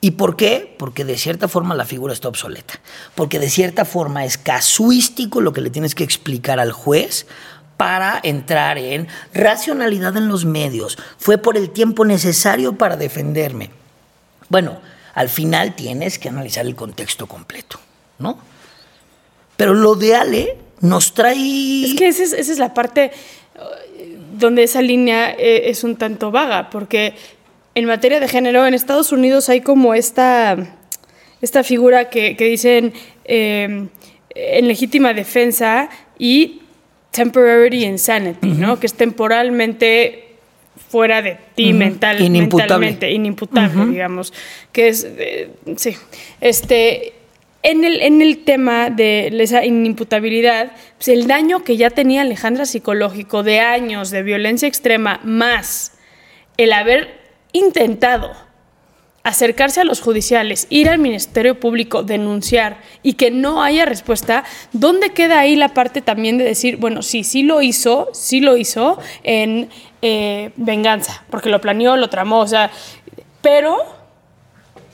¿Y 0.01 0.11
por 0.11 0.35
qué? 0.35 0.75
Porque 0.79 1.03
de 1.03 1.17
cierta 1.17 1.47
forma 1.47 1.75
la 1.75 1.85
figura 1.85 2.13
está 2.13 2.29
obsoleta. 2.29 2.75
Porque 3.15 3.37
de 3.37 3.49
cierta 3.49 3.83
forma 3.83 4.23
es 4.23 4.37
casuístico 4.37 5.41
lo 5.41 5.51
que 5.51 5.61
le 5.61 5.69
tienes 5.69 5.93
que 5.93 6.05
explicar 6.05 6.59
al 6.59 6.71
juez 6.71 7.27
para 7.79 8.19
entrar 8.23 8.77
en 8.77 9.07
racionalidad 9.33 10.17
en 10.17 10.27
los 10.27 10.43
medios. 10.43 10.97
Fue 11.17 11.37
por 11.37 11.55
el 11.55 11.69
tiempo 11.69 12.03
necesario 12.03 12.73
para 12.73 12.97
defenderme. 12.97 13.69
Bueno, 14.49 14.81
al 15.13 15.29
final 15.29 15.77
tienes 15.77 16.19
que 16.19 16.27
analizar 16.27 16.65
el 16.65 16.75
contexto 16.75 17.25
completo, 17.25 17.79
¿no? 18.17 18.37
Pero 19.55 19.73
lo 19.73 19.95
de 19.95 20.13
Ale 20.13 20.57
nos 20.81 21.13
trae... 21.13 21.85
Es 21.85 21.95
que 21.95 22.09
esa 22.09 22.35
es, 22.35 22.57
la 22.57 22.73
parte 22.73 23.11
eh, 23.13 24.17
donde 24.33 24.63
esa 24.63 24.81
línea 24.81 25.31
eh, 25.31 25.69
es 25.69 25.85
un 25.85 25.95
tanto 25.95 26.31
vaga, 26.31 26.69
porque 26.69 27.13
en 27.75 27.85
materia 27.85 28.19
de 28.19 28.27
género 28.27 28.67
en 28.67 28.73
Estados 28.73 29.13
Unidos 29.13 29.47
hay 29.47 29.61
como 29.61 29.93
esta, 29.93 30.57
esta 31.39 31.63
figura 31.63 32.09
que, 32.09 32.35
que 32.35 32.43
dicen 32.43 32.91
eh, 33.23 33.87
en 34.35 34.67
legítima 34.67 35.13
defensa 35.13 35.89
y 36.17 36.63
temporary 37.11 37.85
insanity, 37.85 38.49
¿no? 38.49 38.79
Que 38.79 38.87
es 38.87 38.93
temporalmente 38.93 40.25
fuera 40.89 41.21
de 41.21 41.37
ti 41.55 41.73
mental, 41.73 42.21
Inimputable. 42.21 42.63
mentalmente, 42.87 43.11
inimputable, 43.11 43.85
digamos. 43.87 44.33
Que 44.71 44.87
es, 44.89 45.07
eh, 45.17 45.49
sí, 45.77 45.95
este... 46.41 47.13
En 47.61 47.83
el, 47.83 48.01
en 48.01 48.21
el 48.21 48.45
tema 48.45 48.89
de 48.89 49.27
esa 49.37 49.65
inimputabilidad, 49.65 50.71
pues 50.95 51.09
el 51.09 51.27
daño 51.27 51.65
que 51.65 51.75
ya 51.75 51.89
tenía 51.89 52.21
Alejandra 52.21 52.65
psicológico 52.65 53.43
de 53.43 53.59
años 53.59 54.11
de 54.11 54.23
violencia 54.23 54.65
extrema, 54.65 55.19
más 55.25 55.91
el 56.55 56.71
haber 56.71 57.19
intentado 57.51 58.31
acercarse 59.23 59.81
a 59.81 59.83
los 59.83 60.01
judiciales, 60.01 60.67
ir 60.69 60.89
al 60.89 60.99
Ministerio 60.99 61.59
Público, 61.59 62.03
denunciar 62.03 62.77
y 63.03 63.13
que 63.13 63.31
no 63.31 63.63
haya 63.63 63.85
respuesta, 63.85 64.43
¿dónde 64.71 65.11
queda 65.11 65.39
ahí 65.39 65.55
la 65.55 65.73
parte 65.73 66.01
también 66.01 66.37
de 66.37 66.45
decir, 66.45 66.77
bueno, 66.77 67.01
sí, 67.01 67.23
sí 67.23 67.43
lo 67.43 67.61
hizo, 67.61 68.09
sí 68.13 68.39
lo 68.39 68.57
hizo 68.57 68.97
en 69.23 69.69
eh, 70.01 70.51
venganza, 70.55 71.23
porque 71.29 71.49
lo 71.49 71.59
planeó, 71.61 71.97
lo 71.97 72.09
tramó, 72.09 72.39
o 72.39 72.47
sea, 72.47 72.71
pero 73.41 73.98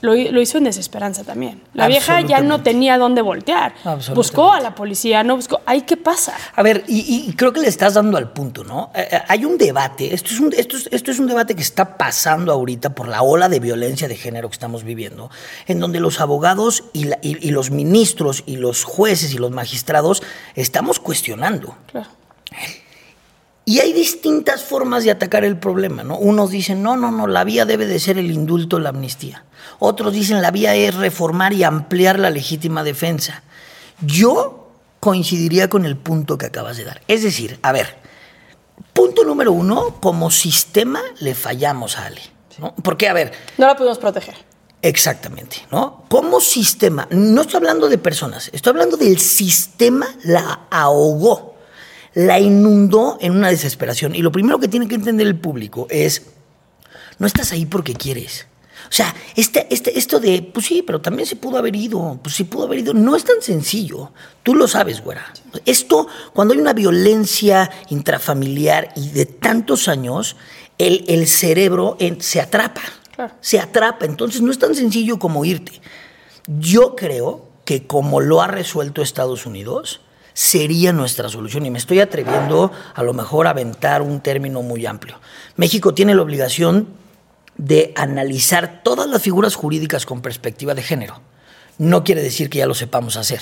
lo, 0.00 0.14
lo 0.14 0.40
hizo 0.40 0.58
en 0.58 0.64
desesperanza 0.64 1.24
también. 1.24 1.62
La 1.74 1.84
vieja 1.88 2.20
ya 2.28 2.40
no 2.40 2.62
tenía 2.62 2.98
dónde 2.98 3.22
voltear. 3.22 3.74
Buscó 4.14 4.52
a 4.52 4.60
la 4.60 4.74
policía, 4.74 5.22
no 5.24 5.36
buscó. 5.36 5.60
¿Ay 5.66 5.82
qué 5.82 5.96
pasa? 5.96 6.34
A 6.54 6.62
ver, 6.62 6.84
y, 6.86 7.26
y 7.28 7.32
creo 7.34 7.52
que 7.52 7.60
le 7.60 7.68
estás 7.68 7.94
dando 7.94 8.18
al 8.18 8.32
punto, 8.32 8.62
¿no? 8.64 8.90
Eh, 8.94 9.08
eh, 9.10 9.20
hay 9.28 9.44
un 9.44 9.56
debate, 9.58 10.14
esto 10.14 10.30
es 10.32 10.40
un, 10.40 10.52
esto, 10.56 10.76
es, 10.76 10.88
esto 10.92 11.10
es 11.10 11.18
un 11.18 11.26
debate 11.26 11.54
que 11.54 11.62
está 11.62 11.96
pasando 11.96 12.52
ahorita 12.52 12.94
por 12.94 13.08
la 13.08 13.22
ola 13.22 13.48
de 13.48 13.60
violencia 13.60 14.06
de 14.08 14.16
género 14.16 14.48
que 14.48 14.54
estamos 14.54 14.84
viviendo, 14.84 15.30
en 15.66 15.80
donde 15.80 16.00
los 16.00 16.20
abogados 16.20 16.84
y, 16.92 17.04
la- 17.04 17.18
y- 17.22 17.46
y 17.46 17.50
los 17.50 17.70
ministros 17.70 18.42
y 18.46 18.56
los 18.56 18.84
jueces 18.84 19.32
y 19.34 19.38
los 19.38 19.50
magistrados 19.50 20.22
estamos 20.54 20.98
cuestionando. 21.00 21.74
Claro. 21.90 22.08
Y 23.68 23.80
hay 23.80 23.92
distintas 23.92 24.62
formas 24.62 25.02
de 25.02 25.10
atacar 25.10 25.44
el 25.44 25.58
problema, 25.58 26.04
¿no? 26.04 26.16
Unos 26.16 26.50
dicen, 26.50 26.84
no, 26.84 26.96
no, 26.96 27.10
no, 27.10 27.26
la 27.26 27.42
vía 27.42 27.64
debe 27.66 27.86
de 27.86 27.98
ser 27.98 28.16
el 28.16 28.30
indulto, 28.30 28.78
la 28.78 28.90
amnistía. 28.90 29.44
Otros 29.80 30.12
dicen, 30.12 30.40
la 30.40 30.52
vía 30.52 30.76
es 30.76 30.94
reformar 30.94 31.52
y 31.52 31.64
ampliar 31.64 32.20
la 32.20 32.30
legítima 32.30 32.84
defensa. 32.84 33.42
Yo 34.00 34.70
coincidiría 35.00 35.68
con 35.68 35.84
el 35.84 35.96
punto 35.96 36.38
que 36.38 36.46
acabas 36.46 36.76
de 36.76 36.84
dar. 36.84 37.02
Es 37.08 37.24
decir, 37.24 37.58
a 37.62 37.72
ver, 37.72 37.96
punto 38.92 39.24
número 39.24 39.50
uno, 39.50 39.96
como 40.00 40.30
sistema 40.30 41.02
le 41.18 41.34
fallamos 41.34 41.98
a 41.98 42.06
Ale. 42.06 42.22
¿no? 42.58 42.72
Porque, 42.84 43.08
a 43.08 43.14
ver, 43.14 43.32
No 43.58 43.66
la 43.66 43.76
pudimos 43.76 43.98
proteger. 43.98 44.36
Exactamente, 44.80 45.66
¿no? 45.72 46.04
Como 46.08 46.40
sistema, 46.40 47.08
no 47.10 47.40
estoy 47.40 47.56
hablando 47.56 47.88
de 47.88 47.98
personas, 47.98 48.48
estoy 48.52 48.70
hablando 48.70 48.96
del 48.96 49.18
sistema 49.18 50.06
la 50.22 50.66
ahogó, 50.70 51.55
la 52.16 52.40
inundó 52.40 53.18
en 53.20 53.32
una 53.32 53.50
desesperación. 53.50 54.14
Y 54.14 54.22
lo 54.22 54.32
primero 54.32 54.58
que 54.58 54.68
tiene 54.68 54.88
que 54.88 54.94
entender 54.94 55.26
el 55.26 55.38
público 55.38 55.86
es, 55.90 56.22
no 57.18 57.26
estás 57.26 57.52
ahí 57.52 57.66
porque 57.66 57.92
quieres. 57.92 58.46
O 58.88 58.92
sea, 58.92 59.14
este, 59.34 59.66
este, 59.68 59.98
esto 59.98 60.18
de, 60.18 60.40
pues 60.42 60.64
sí, 60.64 60.82
pero 60.86 61.02
también 61.02 61.26
se 61.28 61.36
pudo 61.36 61.58
haber 61.58 61.76
ido, 61.76 62.18
pues 62.22 62.34
sí 62.36 62.44
pudo 62.44 62.64
haber 62.64 62.78
ido, 62.78 62.94
no 62.94 63.16
es 63.16 63.24
tan 63.24 63.42
sencillo. 63.42 64.12
Tú 64.42 64.54
lo 64.54 64.66
sabes, 64.66 65.02
güera. 65.02 65.26
Esto, 65.66 66.06
cuando 66.32 66.54
hay 66.54 66.60
una 66.60 66.72
violencia 66.72 67.70
intrafamiliar 67.90 68.88
y 68.96 69.10
de 69.10 69.26
tantos 69.26 69.86
años, 69.88 70.36
el, 70.78 71.04
el 71.08 71.26
cerebro 71.26 71.96
en- 72.00 72.22
se 72.22 72.40
atrapa. 72.40 72.80
Claro. 73.14 73.34
Se 73.42 73.60
atrapa. 73.60 74.06
Entonces 74.06 74.40
no 74.40 74.50
es 74.50 74.58
tan 74.58 74.74
sencillo 74.74 75.18
como 75.18 75.44
irte. 75.44 75.82
Yo 76.46 76.96
creo 76.96 77.46
que 77.66 77.86
como 77.86 78.20
lo 78.22 78.40
ha 78.40 78.46
resuelto 78.46 79.02
Estados 79.02 79.44
Unidos, 79.44 80.00
sería 80.36 80.92
nuestra 80.92 81.30
solución. 81.30 81.64
Y 81.64 81.70
me 81.70 81.78
estoy 81.78 81.98
atreviendo 82.00 82.70
a 82.94 83.02
lo 83.02 83.14
mejor 83.14 83.46
a 83.46 83.50
aventar 83.50 84.02
un 84.02 84.20
término 84.20 84.60
muy 84.60 84.84
amplio. 84.84 85.18
México 85.56 85.94
tiene 85.94 86.14
la 86.14 86.20
obligación 86.20 86.88
de 87.56 87.94
analizar 87.96 88.82
todas 88.84 89.08
las 89.08 89.22
figuras 89.22 89.54
jurídicas 89.54 90.04
con 90.04 90.20
perspectiva 90.20 90.74
de 90.74 90.82
género. 90.82 91.22
No 91.78 92.04
quiere 92.04 92.22
decir 92.22 92.50
que 92.50 92.58
ya 92.58 92.66
lo 92.66 92.74
sepamos 92.74 93.16
hacer. 93.16 93.40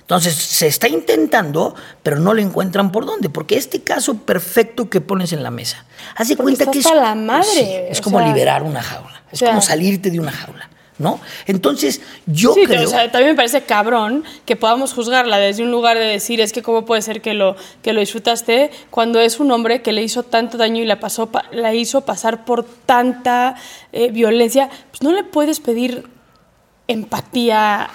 Entonces, 0.00 0.34
se 0.34 0.66
está 0.66 0.88
intentando, 0.88 1.76
pero 2.02 2.18
no 2.18 2.34
le 2.34 2.42
encuentran 2.42 2.90
por 2.90 3.06
dónde, 3.06 3.30
porque 3.30 3.56
este 3.56 3.82
caso 3.82 4.14
perfecto 4.14 4.90
que 4.90 5.00
pones 5.00 5.32
en 5.32 5.44
la 5.44 5.52
mesa, 5.52 5.86
hace 6.16 6.34
Porque 6.34 6.56
cuenta 6.56 6.72
que 6.72 6.80
es, 6.80 6.92
la 6.92 7.14
madre, 7.14 7.46
Sí, 7.46 7.70
es 7.88 8.00
como 8.00 8.18
sea, 8.18 8.26
liberar 8.26 8.64
una 8.64 8.82
jaula, 8.82 9.22
es 9.30 9.34
o 9.34 9.36
sea, 9.36 9.50
como 9.50 9.62
salirte 9.62 10.10
de 10.10 10.18
una 10.18 10.32
jaula, 10.32 10.68
¿no? 10.98 11.20
Entonces, 11.46 12.00
yo 12.26 12.54
Sí, 12.54 12.64
creo... 12.66 12.84
o 12.84 12.86
sea, 12.86 13.10
también 13.10 13.32
me 13.32 13.36
parece 13.36 13.62
cabrón 13.62 14.24
que 14.44 14.56
podamos 14.56 14.92
juzgarla 14.92 15.38
desde 15.38 15.62
un 15.62 15.70
lugar 15.70 15.98
de 15.98 16.04
decir 16.04 16.40
es 16.40 16.52
que 16.52 16.62
cómo 16.62 16.84
puede 16.84 17.02
ser 17.02 17.20
que 17.22 17.34
lo, 17.34 17.56
que 17.82 17.92
lo 17.92 18.00
disfrutaste 18.00 18.70
cuando 18.90 19.18
es 19.20 19.40
un 19.40 19.50
hombre 19.50 19.82
que 19.82 19.92
le 19.92 20.02
hizo 20.02 20.22
tanto 20.22 20.58
daño 20.58 20.82
y 20.82 20.86
la, 20.86 21.00
pasó, 21.00 21.26
pa- 21.32 21.44
la 21.50 21.74
hizo 21.74 22.02
pasar 22.02 22.44
por 22.44 22.64
tanta 22.64 23.56
eh, 23.92 24.10
violencia. 24.10 24.68
Pues 24.90 25.02
no 25.02 25.12
le 25.12 25.24
puedes 25.24 25.60
pedir 25.60 26.04
empatía 26.88 27.88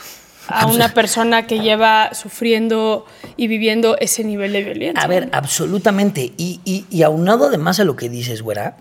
a 0.50 0.66
una 0.68 0.94
persona 0.94 1.46
que 1.46 1.60
lleva 1.60 2.14
sufriendo 2.14 3.06
y 3.36 3.48
viviendo 3.48 3.98
ese 4.00 4.24
nivel 4.24 4.54
de 4.54 4.64
violencia. 4.64 5.04
A 5.04 5.08
ver, 5.08 5.30
absolutamente. 5.34 6.34
Y, 6.38 6.62
y, 6.64 6.86
y 6.90 7.04
aunado 7.04 7.46
además 7.48 7.80
a 7.80 7.84
lo 7.84 7.96
que 7.98 8.08
dices, 8.10 8.42
güera, 8.42 8.78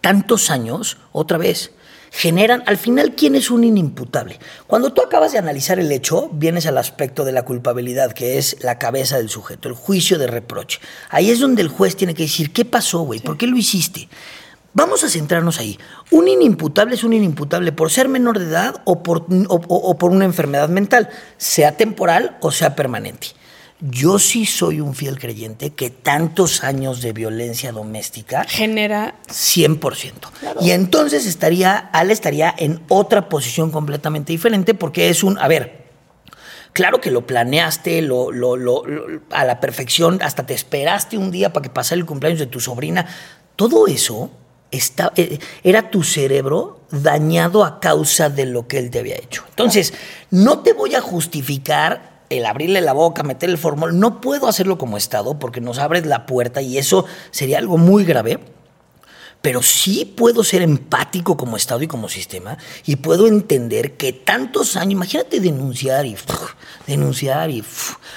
tantos 0.00 0.50
años, 0.50 0.96
otra 1.12 1.36
vez, 1.36 1.72
generan, 2.10 2.62
al 2.66 2.76
final, 2.76 3.14
¿quién 3.16 3.34
es 3.34 3.50
un 3.50 3.64
inimputable? 3.64 4.38
Cuando 4.66 4.92
tú 4.92 5.02
acabas 5.02 5.32
de 5.32 5.38
analizar 5.38 5.78
el 5.78 5.90
hecho, 5.92 6.28
vienes 6.32 6.66
al 6.66 6.78
aspecto 6.78 7.24
de 7.24 7.32
la 7.32 7.44
culpabilidad, 7.44 8.12
que 8.12 8.38
es 8.38 8.56
la 8.62 8.78
cabeza 8.78 9.16
del 9.18 9.28
sujeto, 9.28 9.68
el 9.68 9.74
juicio 9.74 10.18
de 10.18 10.26
reproche. 10.26 10.80
Ahí 11.10 11.30
es 11.30 11.40
donde 11.40 11.62
el 11.62 11.68
juez 11.68 11.96
tiene 11.96 12.14
que 12.14 12.22
decir, 12.24 12.52
¿qué 12.52 12.64
pasó, 12.64 13.00
güey? 13.00 13.20
¿Por 13.20 13.36
qué 13.36 13.46
lo 13.46 13.56
hiciste? 13.56 14.08
Vamos 14.74 15.02
a 15.02 15.08
centrarnos 15.08 15.58
ahí. 15.58 15.78
Un 16.10 16.28
inimputable 16.28 16.94
es 16.94 17.02
un 17.02 17.12
inimputable 17.12 17.72
por 17.72 17.90
ser 17.90 18.08
menor 18.08 18.38
de 18.38 18.44
edad 18.44 18.82
o 18.84 19.02
por, 19.02 19.26
o- 19.48 19.60
o- 19.68 19.98
por 19.98 20.10
una 20.10 20.24
enfermedad 20.24 20.68
mental, 20.68 21.08
sea 21.36 21.76
temporal 21.76 22.36
o 22.40 22.52
sea 22.52 22.76
permanente. 22.76 23.28
Yo 23.80 24.18
sí 24.18 24.44
soy 24.44 24.80
un 24.80 24.94
fiel 24.94 25.18
creyente 25.20 25.70
que 25.70 25.88
tantos 25.90 26.64
años 26.64 27.00
de 27.00 27.12
violencia 27.12 27.70
doméstica 27.70 28.44
Genera 28.48 29.14
100%. 29.28 30.12
Y 30.60 30.72
entonces 30.72 31.26
estaría, 31.26 31.76
Ale 31.76 32.12
estaría 32.12 32.52
en 32.58 32.82
otra 32.88 33.28
posición 33.28 33.70
completamente 33.70 34.32
diferente 34.32 34.74
porque 34.74 35.10
es 35.10 35.22
un, 35.22 35.38
a 35.38 35.46
ver, 35.46 35.86
claro 36.72 37.00
que 37.00 37.12
lo 37.12 37.24
planeaste 37.24 38.02
lo, 38.02 38.32
lo- 38.32 38.56
lo- 38.56 38.84
lo- 38.84 39.20
a 39.30 39.44
la 39.44 39.60
perfección, 39.60 40.18
hasta 40.22 40.44
te 40.44 40.54
esperaste 40.54 41.16
un 41.16 41.30
día 41.30 41.52
para 41.52 41.62
que 41.62 41.70
pasara 41.70 42.00
el 42.00 42.06
cumpleaños 42.06 42.40
de 42.40 42.46
tu 42.46 42.58
sobrina. 42.58 43.06
Todo 43.54 43.86
eso 43.86 44.30
está, 44.72 45.12
eh, 45.14 45.38
era 45.62 45.88
tu 45.90 46.02
cerebro 46.02 46.80
dañado 46.90 47.64
a 47.64 47.78
causa 47.78 48.28
de 48.28 48.44
lo 48.46 48.66
que 48.66 48.78
él 48.78 48.90
te 48.90 48.98
había 48.98 49.14
hecho. 49.16 49.44
Entonces, 49.50 49.94
no 50.32 50.60
te 50.60 50.72
voy 50.72 50.96
a 50.96 51.00
justificar 51.00 52.17
el 52.30 52.46
abrirle 52.46 52.80
la 52.80 52.92
boca, 52.92 53.22
meter 53.22 53.50
el 53.50 53.58
formol, 53.58 53.98
no 53.98 54.20
puedo 54.20 54.48
hacerlo 54.48 54.78
como 54.78 54.96
Estado 54.96 55.38
porque 55.38 55.60
nos 55.60 55.78
abres 55.78 56.06
la 56.06 56.26
puerta 56.26 56.62
y 56.62 56.78
eso 56.78 57.04
sería 57.30 57.58
algo 57.58 57.78
muy 57.78 58.04
grave 58.04 58.40
pero 59.40 59.62
sí 59.62 60.04
puedo 60.16 60.42
ser 60.42 60.62
empático 60.62 61.36
como 61.36 61.56
Estado 61.56 61.82
y 61.82 61.86
como 61.86 62.08
sistema 62.08 62.58
y 62.86 62.96
puedo 62.96 63.28
entender 63.28 63.96
que 63.96 64.12
tantos 64.12 64.76
años, 64.76 64.92
imagínate 64.92 65.40
denunciar 65.40 66.06
y 66.06 66.16
denunciar 66.86 67.50
y 67.50 67.60
o 67.60 67.64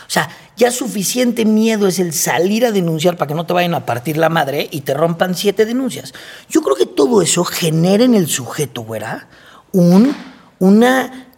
sea, 0.08 0.30
ya 0.58 0.72
suficiente 0.72 1.46
miedo 1.46 1.88
es 1.88 2.00
el 2.00 2.13
salir 2.13 2.65
a 2.65 2.72
denunciar 2.72 3.18
para 3.18 3.27
que 3.27 3.36
no 3.36 3.46
te 3.46 3.53
vayan 3.53 3.75
a 3.75 3.86
partir 3.86 4.18
la 4.18 4.30
madre 4.30 4.68
y 4.72 4.82
te 4.82 4.94
rompan 4.94 5.36
siete 5.36 5.65
denuncias. 5.65 6.13
Yo 6.50 6.62
creo 6.62 6.75
que 6.75 6.86
todo 6.86 7.22
eso 7.22 7.44
genera 7.44 8.03
en 8.03 8.15
el 8.15 8.27
sujeto, 8.27 8.82
güera, 8.82 9.27
un, 9.72 10.15
una, 10.60 11.30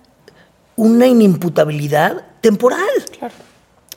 una 0.76 1.08
inimputabilidad 1.08 2.26
temporal. 2.44 2.80
Claro. 3.18 3.34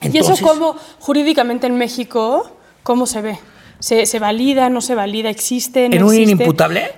¿Y 0.00 0.06
eso 0.18 0.32
Entonces- 0.32 0.46
cómo, 0.46 0.76
jurídicamente 1.00 1.66
en 1.66 1.76
México, 1.76 2.50
cómo 2.82 3.06
se 3.06 3.20
ve? 3.20 3.38
se, 3.78 4.06
se 4.06 4.18
valida, 4.18 4.70
no 4.70 4.80
se 4.80 4.94
valida, 4.94 5.28
existe, 5.28 5.90
no 5.90 5.96
¿En 5.96 6.02
un 6.02 6.14
existe. 6.14 6.32
inimputable? 6.32 6.92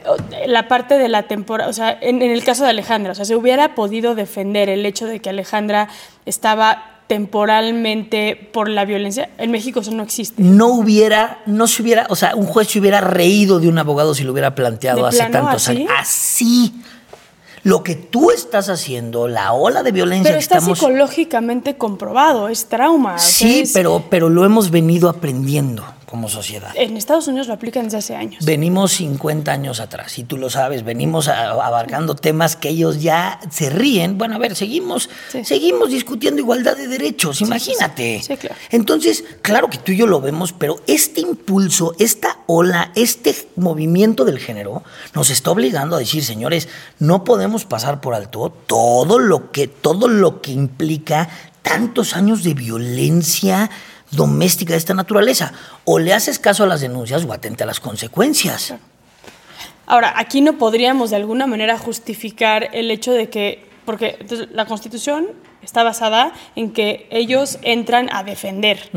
La 0.47 0.69
parte 0.69 0.97
de 0.97 1.09
la 1.09 1.25
temporada, 1.25 1.69
o 1.69 1.73
sea, 1.73 1.99
en, 2.01 2.23
en 2.23 2.31
el 2.31 2.45
caso 2.45 2.63
de 2.63 2.71
Alejandra, 2.71 3.11
o 3.13 3.15
sea, 3.17 3.25
se 3.25 3.35
hubiera 3.35 3.75
podido 3.75 4.15
defender 4.15 4.69
el 4.69 4.87
hecho 4.87 5.07
de 5.07 5.19
que 5.19 5.29
Alejandra 5.29 5.89
estaba 6.25 7.01
temporalmente 7.09 8.37
por 8.53 8.69
la 8.69 8.85
violencia. 8.85 9.29
En 9.39 9.51
México 9.51 9.81
eso 9.81 9.91
no 9.91 10.03
existe. 10.05 10.41
No 10.43 10.69
hubiera, 10.69 11.41
no 11.47 11.67
se 11.67 11.83
hubiera, 11.83 12.07
o 12.11 12.17
sea, 12.17 12.37
un 12.37 12.47
juez 12.47 12.69
se 12.69 12.79
hubiera 12.79 13.01
reído 13.01 13.59
de 13.59 13.69
un 13.69 13.79
abogado 13.79 14.15
si 14.15 14.23
lo 14.23 14.33
hubiera 14.33 14.55
planteado 14.55 15.03
¿De 15.03 15.09
hace 15.09 15.31
tantos 15.31 15.69
así? 15.69 15.79
años. 15.79 15.93
Así. 15.99 16.75
Lo 17.69 17.83
que 17.83 17.95
tú 17.97 18.31
estás 18.31 18.71
haciendo, 18.71 19.29
la 19.29 19.53
ola 19.53 19.83
de 19.83 19.93
violencia 19.93 20.25
Pero 20.31 20.37
que 20.39 20.43
está 20.43 20.57
estamos. 20.57 20.79
psicológicamente 20.79 21.77
comprobado, 21.77 22.49
es 22.49 22.65
trauma. 22.67 23.17
o 23.17 23.19
sea, 23.19 23.29
Sí, 23.29 23.61
es- 23.61 23.73
pero, 23.75 24.05
pero 24.09 24.31
lo 24.31 24.47
hemos 24.47 24.71
venido 24.71 25.11
aprendiendo 25.11 25.85
como 26.09 26.29
sociedad. 26.29 26.71
En 26.75 26.97
Estados 26.97 27.29
Unidos 27.29 27.49
lo 27.49 27.55
aplican 27.55 27.85
desde 27.85 27.99
hace 27.99 28.17
años. 28.17 28.45
Venimos 28.45 28.93
50 28.93 29.53
años 29.53 29.79
atrás, 29.81 30.19
y 30.19 30.25
tú 30.25 30.37
lo 30.39 30.49
sabes, 30.51 30.83
venimos 30.85 31.29
abarcando 31.29 32.15
temas 32.15 32.57
que 32.57 32.71
ellos 32.71 33.03
ya 33.03 33.39
se 33.51 33.69
ríen. 33.71 34.17
Bueno, 34.19 34.37
a 34.37 34.39
ver, 34.39 34.57
seguimos, 34.57 35.11
Sí. 35.31 35.45
seguimos 35.45 35.91
discutiendo 35.91 36.41
igualdad 36.41 36.77
de 36.77 36.89
derechos, 36.89 37.41
imagínate. 37.43 38.21
sí. 38.21 38.29
Sí, 38.29 38.37
claro. 38.37 38.57
Entonces, 38.71 39.25
claro 39.43 39.69
que 39.69 39.79
tú 39.79 39.93
y 39.93 39.97
yo 39.99 40.07
lo 40.07 40.21
vemos, 40.21 40.53
pero 40.53 40.81
este 40.87 41.21
impulso, 41.21 41.95
esta 41.99 42.39
ola, 42.47 42.91
este 42.95 43.35
movimiento 43.57 44.25
del 44.25 44.39
género 44.39 44.83
nos 45.15 45.31
está 45.31 45.51
obligando 45.51 45.97
a 45.97 45.99
decir, 45.99 46.25
señores, 46.25 46.69
no 46.99 47.25
podemos 47.25 47.65
pasar 47.65 48.01
por 48.01 48.15
alto 48.15 48.51
todo 48.67 49.19
lo 49.19 49.51
que, 49.53 49.69
todo 49.69 50.09
lo 50.09 50.41
que 50.41 50.53
implica 50.53 51.29
tantos 51.63 52.15
años 52.17 52.43
de 52.45 52.55
violencia 52.55 53.71
doméstica 54.11 54.73
de 54.73 54.79
esta 54.79 54.95
naturaleza. 54.95 55.53
O 55.85 55.99
le 55.99 56.13
haces 56.15 56.39
caso 56.39 56.65
a 56.65 56.67
las 56.67 56.81
denuncias 56.81 57.25
o 57.25 57.33
atente 57.33 57.63
a 57.63 57.67
las 57.67 57.81
consecuencias. 57.81 58.75
Ahora, 59.87 60.15
aquí 60.17 60.41
no 60.41 60.59
podríamos 60.59 61.11
de 61.11 61.17
alguna 61.17 61.47
manera 61.47 61.79
justificar 61.79 62.69
el 62.73 62.91
hecho 62.91 63.13
de 63.13 63.31
que, 63.31 63.67
porque 63.85 64.17
entonces, 64.21 64.49
la 64.53 64.67
Constitución 64.67 65.29
está 65.63 65.83
basada 65.83 66.33
en 66.57 66.73
que 66.73 67.07
ellos 67.11 67.59
entran 67.63 68.09
a 68.13 68.23
defender. 68.23 68.91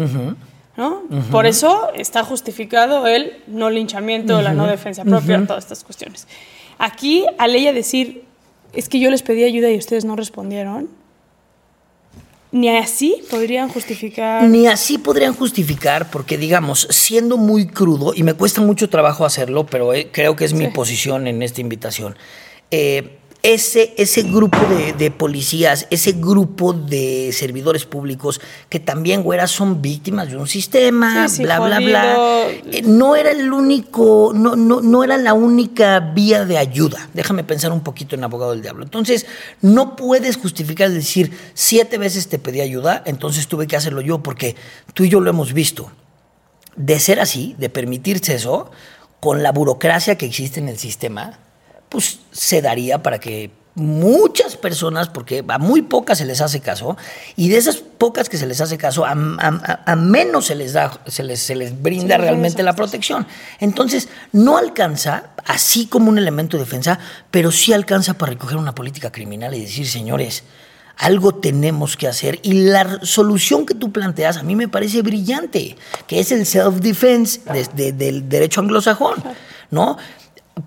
¿no? 0.77 1.03
Por 1.31 1.45
eso 1.45 1.89
está 1.95 2.23
justificado 2.23 3.07
el 3.07 3.41
no 3.47 3.69
linchamiento, 3.69 4.41
la 4.41 4.53
no 4.53 4.67
defensa 4.67 5.03
propia, 5.03 5.45
todas 5.45 5.63
estas 5.63 5.83
cuestiones. 5.83 6.27
Aquí, 6.77 7.25
al 7.37 7.55
ella 7.55 7.73
decir, 7.73 8.25
es 8.73 8.89
que 8.89 8.99
yo 8.99 9.09
les 9.11 9.21
pedí 9.21 9.43
ayuda 9.43 9.69
y 9.69 9.77
ustedes 9.77 10.05
no 10.05 10.15
respondieron, 10.15 10.89
ni 12.51 12.69
así 12.69 13.23
podrían 13.29 13.69
justificar. 13.69 14.43
Ni 14.43 14.67
así 14.67 14.97
podrían 14.97 15.33
justificar, 15.33 16.11
porque 16.11 16.37
digamos, 16.37 16.87
siendo 16.89 17.37
muy 17.37 17.67
crudo, 17.67 18.13
y 18.15 18.23
me 18.23 18.33
cuesta 18.33 18.61
mucho 18.61 18.89
trabajo 18.89 19.25
hacerlo, 19.25 19.65
pero 19.65 19.93
eh, 19.93 20.09
creo 20.11 20.35
que 20.35 20.45
es 20.45 20.53
mi 20.53 20.67
posición 20.67 21.27
en 21.27 21.41
esta 21.41 21.61
invitación, 21.61 22.17
eh, 22.69 23.17
ese, 23.43 23.93
ese 23.97 24.21
grupo 24.23 24.59
de, 24.67 24.93
de 24.93 25.09
policías, 25.09 25.87
ese 25.89 26.11
grupo 26.13 26.73
de 26.73 27.31
servidores 27.33 27.85
públicos 27.85 28.39
que 28.69 28.79
también, 28.79 29.23
güera, 29.23 29.47
son 29.47 29.81
víctimas 29.81 30.29
de 30.29 30.37
un 30.37 30.47
sistema, 30.47 31.27
Sí, 31.27 31.37
sí, 31.37 31.43
bla, 31.43 31.59
bla, 31.59 31.79
bla, 31.79 32.49
eh, 32.49 32.83
no 32.85 33.15
era 33.15 33.31
el 33.31 33.51
único, 33.51 34.31
no, 34.35 34.55
no, 34.55 34.81
no 34.81 35.03
era 35.03 35.17
la 35.17 35.33
única 35.33 35.99
vía 35.99 36.45
de 36.45 36.57
ayuda. 36.57 37.09
Déjame 37.13 37.43
pensar 37.43 37.71
un 37.71 37.81
poquito 37.81 38.15
en 38.15 38.23
abogado 38.23 38.51
del 38.51 38.61
diablo. 38.61 38.83
Entonces, 38.83 39.25
no 39.61 39.95
puedes 39.95 40.37
justificar 40.37 40.91
decir, 40.91 41.31
siete 41.55 41.97
veces 41.97 42.27
te 42.27 42.37
pedí 42.37 42.61
ayuda, 42.61 43.01
entonces 43.05 43.47
tuve 43.47 43.65
que 43.65 43.75
hacerlo 43.75 44.01
yo, 44.01 44.21
porque 44.21 44.55
tú 44.93 45.03
y 45.03 45.09
yo 45.09 45.19
lo 45.19 45.29
hemos 45.29 45.53
visto. 45.53 45.91
De 46.75 46.99
ser 46.99 47.19
así, 47.19 47.55
de 47.57 47.69
permitirse 47.69 48.35
eso, 48.35 48.69
con 49.19 49.43
la 49.43 49.51
burocracia 49.51 50.15
que 50.15 50.25
existe 50.25 50.59
en 50.59 50.69
el 50.69 50.77
sistema, 50.77 51.39
pues 51.91 52.19
se 52.31 52.61
daría 52.63 53.03
para 53.03 53.19
que 53.19 53.51
muchas 53.75 54.57
personas, 54.57 55.07
porque 55.09 55.43
a 55.47 55.57
muy 55.57 55.81
pocas 55.81 56.17
se 56.17 56.25
les 56.25 56.41
hace 56.41 56.59
caso, 56.59 56.97
y 57.37 57.49
de 57.49 57.57
esas 57.57 57.77
pocas 57.77 58.27
que 58.27 58.37
se 58.37 58.45
les 58.45 58.59
hace 58.59 58.77
caso, 58.77 59.05
a, 59.05 59.11
a- 59.11 59.15
a- 59.85 59.91
a 59.91 59.95
menos 59.95 60.47
se 60.47 60.55
les 60.55 60.73
da, 60.73 60.91
se 61.07 61.23
les, 61.23 61.39
se 61.39 61.55
les 61.55 61.81
brinda 61.81 62.15
Sí, 62.15 62.21
realmente 62.21 62.63
la 62.63 62.73
protección. 62.75 63.25
Entonces, 63.59 64.09
no 64.33 64.57
alcanza, 64.57 65.31
así 65.45 65.85
como 65.87 66.09
un 66.09 66.17
elemento 66.17 66.57
de 66.57 66.63
defensa, 66.63 66.99
pero 67.29 67.51
sí 67.51 67.71
alcanza 67.71 68.13
para 68.15 68.31
recoger 68.33 68.57
una 68.57 68.75
política 68.75 69.11
criminal 69.11 69.53
y 69.55 69.61
decir, 69.61 69.87
señores, 69.87 70.43
algo 70.97 71.35
tenemos 71.35 71.95
que 71.95 72.07
hacer. 72.09 72.39
Y 72.43 72.53
la 72.53 72.99
solución 73.03 73.65
que 73.65 73.73
tú 73.73 73.91
planteas 73.93 74.35
a 74.37 74.43
mí 74.43 74.55
me 74.55 74.67
parece 74.67 75.01
brillante, 75.01 75.77
que 76.07 76.19
es 76.19 76.31
el 76.33 76.45
self-defense 76.45 77.39
desde 77.53 77.93
del 77.93 78.27
derecho 78.27 78.59
anglosajón, 78.61 79.15
¿no? 79.71 79.97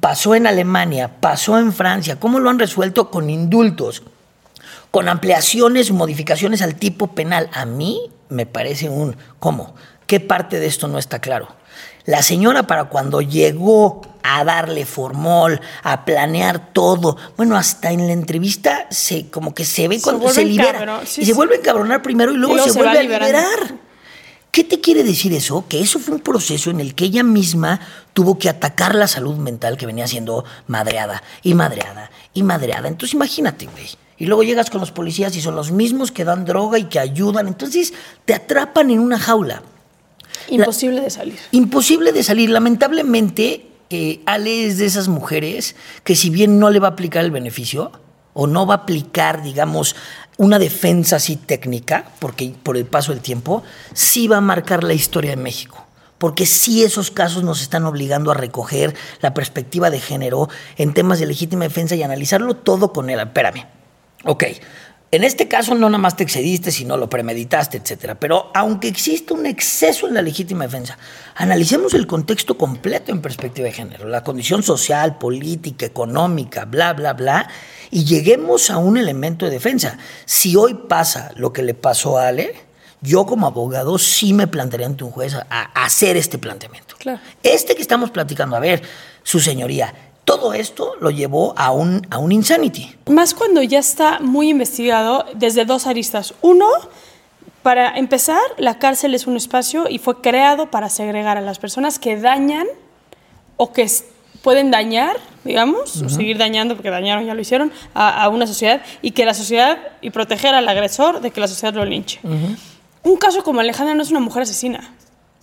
Pasó 0.01 0.35
en 0.35 0.47
Alemania, 0.47 1.21
pasó 1.21 1.59
en 1.59 1.73
Francia. 1.73 2.19
¿Cómo 2.19 2.41
lo 2.41 2.51
han 2.51 2.59
resuelto? 2.59 3.11
Con 3.11 3.31
indultos, 3.31 4.03
con 4.91 5.09
ampliaciones, 5.09 5.93
modificaciones 5.93 6.63
al 6.63 6.77
tipo 6.77 7.09
penal. 7.09 7.51
A 7.53 7.65
mí 7.65 8.11
me 8.29 8.47
parece 8.47 8.89
un... 8.89 9.17
¿Cómo? 9.39 9.75
¿Qué 10.07 10.21
parte 10.21 10.59
de 10.59 10.67
esto 10.67 10.89
no 10.89 10.99
está 10.99 11.21
claro? 11.21 11.49
La 12.07 12.23
señora 12.23 12.65
para 12.67 12.85
cuando 12.85 13.23
llegó 13.23 14.03
a 14.23 14.45
darle 14.45 14.87
formol, 14.87 15.61
a 15.83 16.05
planear 16.05 16.73
todo, 16.73 17.17
bueno, 17.37 17.57
hasta 17.57 17.93
en 17.93 18.07
la 18.07 18.13
entrevista 18.13 18.87
se 18.91 19.29
como 19.31 19.55
que 19.55 19.65
se 19.65 19.87
ve 19.87 20.01
cuando 20.03 20.31
se, 20.31 20.45
libera. 20.45 20.73
cabrón, 20.73 21.01
sí, 21.07 21.21
y 21.21 21.25
se 21.27 21.33
sí. 21.33 21.37
vuelve 21.37 21.57
a 21.57 21.59
encabronar 21.59 22.03
primero 22.03 22.33
y 22.33 22.37
luego, 22.37 22.55
luego 22.55 22.71
se, 22.71 22.79
vuelve 22.79 22.99
a 22.99 23.03
liberando. 23.03 23.27
liberar. 23.27 23.74
¿Qué 24.55 24.63
te 24.63 24.81
quiere 24.81 25.03
decir 25.03 25.33
eso? 25.33 25.65
Que 25.69 25.81
eso 25.81 25.99
fue 25.99 26.15
un 26.15 26.21
proceso 26.21 26.71
en 26.71 26.79
el 26.79 26.95
que 26.95 27.07
ella 27.07 27.25
misma 27.25 27.81
tuvo 28.13 28.39
que 28.39 28.49
atacar 28.49 28.95
la 28.95 29.09
salud 29.09 29.35
mental 29.35 29.77
que 29.77 29.85
venía 29.85 30.07
siendo 30.07 30.45
madreada 30.69 31.25
y 31.43 31.55
madreada 31.55 32.13
y 32.35 32.45
madreada. 32.45 32.87
Entonces 32.87 33.15
imagínate, 33.15 33.67
güey. 33.67 33.89
Y 34.17 34.27
luego 34.27 34.45
llegas 34.45 34.71
con 34.71 34.79
los 34.79 34.93
policías 34.93 35.35
y 35.35 35.41
son 35.41 35.57
los 35.57 35.73
mismos 35.73 36.13
que 36.13 36.25
dan 36.25 36.45
droga 36.45 36.79
y 36.79 36.85
que 36.85 37.01
ayudan. 37.01 37.49
Entonces 37.49 37.95
te 38.27 38.33
atrapan 38.33 38.91
en 38.91 39.01
una 39.01 39.19
jaula. 39.19 39.65
Imposible 40.49 41.01
de 41.01 41.11
salir. 41.11 41.39
Imposible 41.51 42.13
de 42.13 42.23
salir. 42.23 42.51
Lamentablemente, 42.51 43.67
eh, 43.91 44.21
Ale 44.25 44.67
es 44.67 44.79
de 44.79 44.87
esas 44.87 45.09
mujeres 45.09 45.75
que 46.05 46.15
si 46.15 46.31
bien 46.31 46.61
no 46.61 46.71
le 46.71 46.79
va 46.79 46.87
a 46.87 46.91
aplicar 46.93 47.25
el 47.25 47.33
beneficio 47.33 47.91
o 48.35 48.47
no 48.47 48.67
va 48.67 48.75
a 48.75 48.79
aplicar, 48.79 49.43
digamos, 49.43 49.97
una 50.37 50.59
defensa 50.59 51.17
así 51.17 51.37
técnica, 51.37 52.07
porque 52.19 52.55
por 52.63 52.77
el 52.77 52.87
paso 52.87 53.13
del 53.13 53.21
tiempo, 53.21 53.63
sí 53.93 54.29
va 54.29 54.39
a 54.39 54.41
marcar 54.41 54.85
la 54.85 54.95
historia 54.95 55.31
de 55.31 55.37
México. 55.37 55.87
Porque 56.19 56.47
sí 56.47 56.85
esos 56.85 57.11
casos 57.11 57.43
nos 57.43 57.61
están 57.61 57.85
obligando 57.85 58.31
a 58.31 58.35
recoger 58.35 58.95
la 59.21 59.35
perspectiva 59.35 59.91
de 59.91 60.01
género 60.01 60.49
en 60.77 60.95
temas 60.95 61.19
de 61.19 61.27
legítima 61.27 61.65
defensa 61.65 61.95
y 61.95 62.03
analizarlo 62.03 62.55
todo 62.55 62.93
con 62.93 63.11
él. 63.11 63.21
Espérame. 63.21 63.67
Ok. 64.25 64.45
En 65.15 65.23
este 65.23 65.47
caso 65.47 65.77
no 65.77 65.89
nada 65.89 65.99
más 65.99 66.17
te 66.17 66.25
excediste, 66.25 66.73
sino 66.73 66.97
lo 66.97 67.09
premeditaste, 67.09 67.77
etcétera. 67.77 68.17
Pero 68.17 68.51
aunque 68.53 68.89
exista 68.89 69.33
un 69.33 69.47
exceso 69.47 70.09
en 70.09 70.15
la 70.15 70.23
legítima 70.23 70.65
defensa, 70.65 70.99
analicemos 71.37 71.95
el 71.95 72.09
contexto 72.09 72.59
completo 72.59 73.13
en 73.13 73.23
perspectiva 73.23 73.67
de 73.67 73.73
género, 73.73 74.09
la 74.09 74.25
condición 74.25 74.65
social, 74.65 75.17
política, 75.19 75.87
económica, 75.87 76.65
bla, 76.65 76.95
bla, 76.95 77.13
bla, 77.13 77.49
y 77.91 78.05
lleguemos 78.05 78.71
a 78.71 78.79
un 78.79 78.97
elemento 78.97 79.47
de 79.47 79.53
defensa. 79.53 79.99
Si 80.25 80.57
hoy 80.57 80.75
pasa 80.75 81.33
lo 81.37 81.53
que 81.53 81.63
le 81.63 81.75
pasó 81.75 82.19
a 82.19 82.29
Ale, 82.29 82.55
yo 83.01 83.27
como 83.27 83.47
abogado 83.47 83.99
sí 83.99 84.33
me 84.33 84.47
plantearía 84.47 84.87
ante 84.87 85.05
un 85.05 85.11
juez 85.11 85.35
a, 85.35 85.47
a 85.51 85.85
hacer 85.85 86.17
este 86.17 86.39
planteamiento. 86.39 86.97
Claro. 86.99 87.21
Este 87.43 87.75
que 87.75 87.83
estamos 87.83 88.11
platicando, 88.11 88.57
a 88.57 88.61
ver, 88.61 88.83
su 89.23 89.41
señoría, 89.41 89.95
todo 90.25 90.55
esto 90.55 90.95
lo 91.01 91.11
llevó 91.11 91.55
a 91.57 91.71
un, 91.71 92.07
a 92.11 92.19
un 92.19 92.33
insanity. 92.33 92.95
Más 93.07 93.35
cuando 93.35 93.63
ya 93.63 93.79
está 93.79 94.21
muy 94.21 94.49
investigado 94.49 95.27
desde 95.35 95.65
dos 95.65 95.87
aristas. 95.87 96.35
Uno, 96.41 96.67
para 97.63 97.97
empezar, 97.97 98.41
la 98.59 98.79
cárcel 98.79 99.15
es 99.15 99.27
un 99.27 99.37
espacio 99.37 99.87
y 99.89 99.99
fue 99.99 100.21
creado 100.21 100.71
para 100.71 100.89
segregar 100.89 101.37
a 101.37 101.43
las 101.43 101.59
personas 101.59 101.99
que 101.99 102.17
dañan 102.17 102.67
o 103.57 103.73
que 103.73 103.91
pueden 104.43 104.71
dañar, 104.71 105.17
digamos, 105.45 106.03
o 106.03 106.09
seguir 106.09 106.39
dañando, 106.39 106.75
porque 106.75 106.91
dañaron, 106.91 107.25
ya 107.27 107.35
lo 107.35 107.41
hicieron, 107.41 107.73
a, 107.95 108.23
a 108.25 108.29
una 108.29 108.47
sociedad 108.47 108.83
y 109.03 109.11
que 109.13 109.25
la 109.25 109.35
sociedad, 109.35 109.79
y 110.01 110.11
proteger 110.11 110.55
al 110.55 110.69
agresor 110.69 111.21
de 111.21 111.31
que 111.31 111.41
la 111.41 111.49
sociedad 111.49 111.75
lo 111.75 111.85
linche. 111.85 112.21
Un 113.03 113.17
caso 113.17 113.45
como 113.45 113.61
Alejandra 113.61 113.95
no 113.95 114.03
es 114.03 114.11
una 114.11 114.21
mujer 114.21 114.43
asesina. 114.43 114.95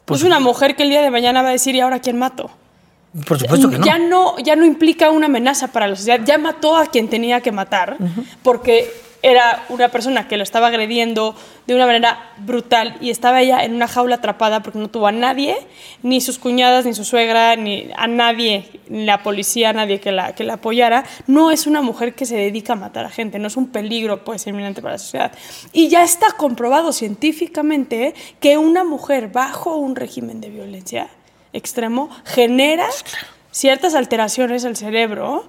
No 0.07 0.15
es 0.15 0.23
una 0.23 0.39
mujer 0.39 0.75
que 0.75 0.83
el 0.83 0.89
día 0.89 1.01
de 1.01 1.11
mañana 1.11 1.41
va 1.41 1.49
a 1.49 1.51
decir, 1.51 1.75
¿y 1.75 1.79
ahora 1.79 1.99
quién 1.99 2.17
mato? 2.17 2.49
Por 3.27 3.39
supuesto 3.39 3.69
que 3.69 3.77
no. 3.77 3.85
Ya 3.85 3.99
no, 3.99 4.37
ya 4.39 4.55
no 4.55 4.65
implica 4.65 5.11
una 5.11 5.27
amenaza 5.27 5.67
para 5.67 5.87
la 5.87 5.95
sociedad. 5.95 6.19
Ya 6.25 6.37
mató 6.37 6.75
a 6.75 6.87
quien 6.87 7.09
tenía 7.09 7.41
que 7.41 7.51
matar 7.51 7.97
porque 8.41 8.91
era 9.21 9.65
una 9.69 9.89
persona 9.89 10.27
que 10.27 10.37
lo 10.37 10.43
estaba 10.43 10.67
agrediendo 10.67 11.35
de 11.67 11.75
una 11.75 11.85
manera 11.85 12.31
brutal 12.37 12.97
y 13.01 13.09
estaba 13.09 13.41
ella 13.41 13.63
en 13.63 13.75
una 13.75 13.87
jaula 13.87 14.15
atrapada 14.15 14.63
porque 14.63 14.79
no 14.79 14.89
tuvo 14.89 15.07
a 15.07 15.11
nadie, 15.11 15.55
ni 16.01 16.21
sus 16.21 16.39
cuñadas, 16.39 16.85
ni 16.85 16.93
su 16.93 17.05
suegra, 17.05 17.55
ni 17.55 17.89
a 17.95 18.07
nadie, 18.07 18.69
ni 18.89 19.05
la 19.05 19.23
policía, 19.23 19.73
nadie 19.73 19.99
que 19.99 20.11
la, 20.11 20.33
que 20.33 20.43
la 20.43 20.53
apoyara. 20.53 21.03
No 21.27 21.51
es 21.51 21.67
una 21.67 21.81
mujer 21.81 22.15
que 22.15 22.25
se 22.25 22.35
dedica 22.35 22.73
a 22.73 22.75
matar 22.75 23.05
a 23.05 23.09
gente, 23.09 23.39
no 23.39 23.47
es 23.47 23.57
un 23.57 23.67
peligro 23.67 24.23
pues 24.23 24.47
inminente 24.47 24.81
para 24.81 24.93
la 24.93 24.99
sociedad. 24.99 25.31
Y 25.71 25.89
ya 25.89 26.03
está 26.03 26.31
comprobado 26.31 26.91
científicamente 26.91 28.13
que 28.39 28.57
una 28.57 28.83
mujer 28.83 29.27
bajo 29.27 29.75
un 29.75 29.95
régimen 29.95 30.41
de 30.41 30.49
violencia 30.49 31.09
extremo, 31.53 32.09
genera 32.25 32.87
ciertas 33.51 33.95
alteraciones 33.95 34.65
al 34.65 34.77
cerebro 34.77 35.45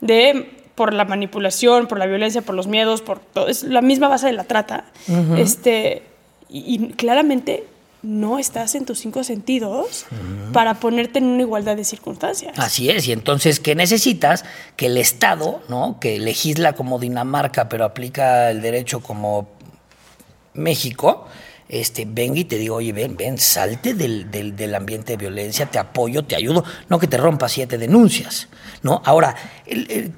de 0.00 0.63
por 0.74 0.92
la 0.92 1.04
manipulación, 1.04 1.86
por 1.86 1.98
la 1.98 2.06
violencia, 2.06 2.42
por 2.42 2.54
los 2.54 2.66
miedos, 2.66 3.00
por 3.02 3.20
todo. 3.20 3.48
Es 3.48 3.62
la 3.62 3.80
misma 3.80 4.08
base 4.08 4.26
de 4.26 4.32
la 4.32 4.44
trata. 4.44 4.84
este, 5.36 6.02
y, 6.48 6.74
y 6.74 6.88
claramente 6.94 7.64
no 8.02 8.38
estás 8.38 8.74
en 8.74 8.84
tus 8.84 8.98
cinco 8.98 9.24
sentidos 9.24 10.04
para 10.52 10.74
ponerte 10.74 11.20
en 11.20 11.24
una 11.24 11.40
igualdad 11.42 11.74
de 11.76 11.84
circunstancias. 11.84 12.58
Así 12.58 12.90
es, 12.90 13.08
y 13.08 13.12
entonces, 13.12 13.60
¿qué 13.60 13.74
necesitas? 13.74 14.44
Que 14.76 14.86
el 14.86 14.98
Estado, 14.98 15.62
¿no? 15.70 15.98
que 16.00 16.18
legisla 16.18 16.74
como 16.74 16.98
Dinamarca, 16.98 17.68
pero 17.70 17.84
aplica 17.86 18.50
el 18.50 18.60
derecho 18.60 19.00
como 19.00 19.48
México, 20.52 21.26
este, 21.68 22.04
venga 22.06 22.38
y 22.40 22.44
te 22.44 22.58
diga, 22.58 22.74
oye, 22.74 22.92
ven, 22.92 23.16
ven, 23.16 23.38
salte 23.38 23.94
del, 23.94 24.30
del- 24.30 24.54
del 24.54 24.74
ambiente 24.74 25.12
de 25.12 25.16
violencia, 25.16 25.66
te 25.66 25.78
apoyo, 25.78 26.24
te 26.24 26.36
ayudo, 26.36 26.62
no 26.88 26.98
que 26.98 27.06
te 27.08 27.16
rompa 27.16 27.48
siete 27.48 27.78
denuncias, 27.78 28.48
¿no? 28.82 29.00
Ahora, 29.04 29.34
el- 29.66 30.12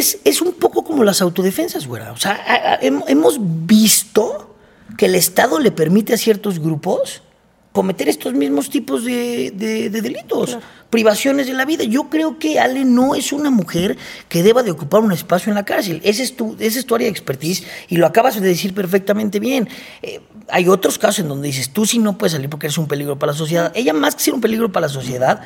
es, 0.00 0.18
es 0.24 0.42
un 0.42 0.52
poco 0.54 0.82
como 0.82 1.04
las 1.04 1.22
autodefensas, 1.22 1.86
güera. 1.86 2.12
O 2.12 2.16
sea, 2.16 2.32
a- 2.32 2.72
a- 2.74 2.80
hem- 2.80 3.04
hemos 3.06 3.38
visto 3.66 4.56
que 4.98 5.06
el 5.06 5.14
Estado 5.14 5.58
le 5.60 5.70
permite 5.70 6.14
a 6.14 6.16
ciertos 6.16 6.58
grupos 6.58 7.22
cometer 7.72 8.08
estos 8.08 8.34
mismos 8.34 8.68
tipos 8.68 9.04
de, 9.04 9.52
de- 9.54 9.90
de 9.90 10.02
delitos, 10.02 10.58
privaciones 10.90 11.46
de 11.46 11.52
la 11.52 11.64
vida. 11.64 11.84
Yo 11.84 12.10
creo 12.10 12.36
que 12.40 12.58
Ale 12.58 12.84
no 12.84 13.14
es 13.14 13.32
una 13.32 13.50
mujer 13.50 13.96
que 14.28 14.42
deba 14.42 14.64
de 14.64 14.72
ocupar 14.72 15.02
un 15.02 15.12
espacio 15.12 15.50
en 15.50 15.54
la 15.54 15.64
cárcel. 15.64 16.00
Ese 16.02 16.24
es 16.24 16.34
tu, 16.36 16.56
esa 16.58 16.80
es 16.80 16.84
tu 16.86 16.96
área 16.96 17.04
de 17.06 17.12
expertise 17.12 17.62
y 17.88 17.96
lo 17.98 18.06
acabas 18.06 18.34
de 18.40 18.40
decir 18.46 18.74
perfectamente 18.74 19.38
bien. 19.38 19.68
Eh, 20.02 20.20
hay 20.48 20.66
otros 20.66 20.98
casos 20.98 21.20
en 21.20 21.28
donde 21.28 21.46
dices, 21.46 21.70
tú 21.70 21.86
sí 21.86 22.00
no 22.00 22.18
puedes 22.18 22.32
salir 22.32 22.50
porque 22.50 22.66
eres 22.66 22.76
un 22.78 22.88
peligro 22.88 23.16
para 23.20 23.30
la 23.32 23.38
sociedad. 23.38 23.70
Ella 23.76 23.92
más 23.92 24.16
que 24.16 24.22
ser 24.24 24.34
un 24.34 24.40
peligro 24.40 24.72
para 24.72 24.88
la 24.88 24.92
sociedad, 24.92 25.42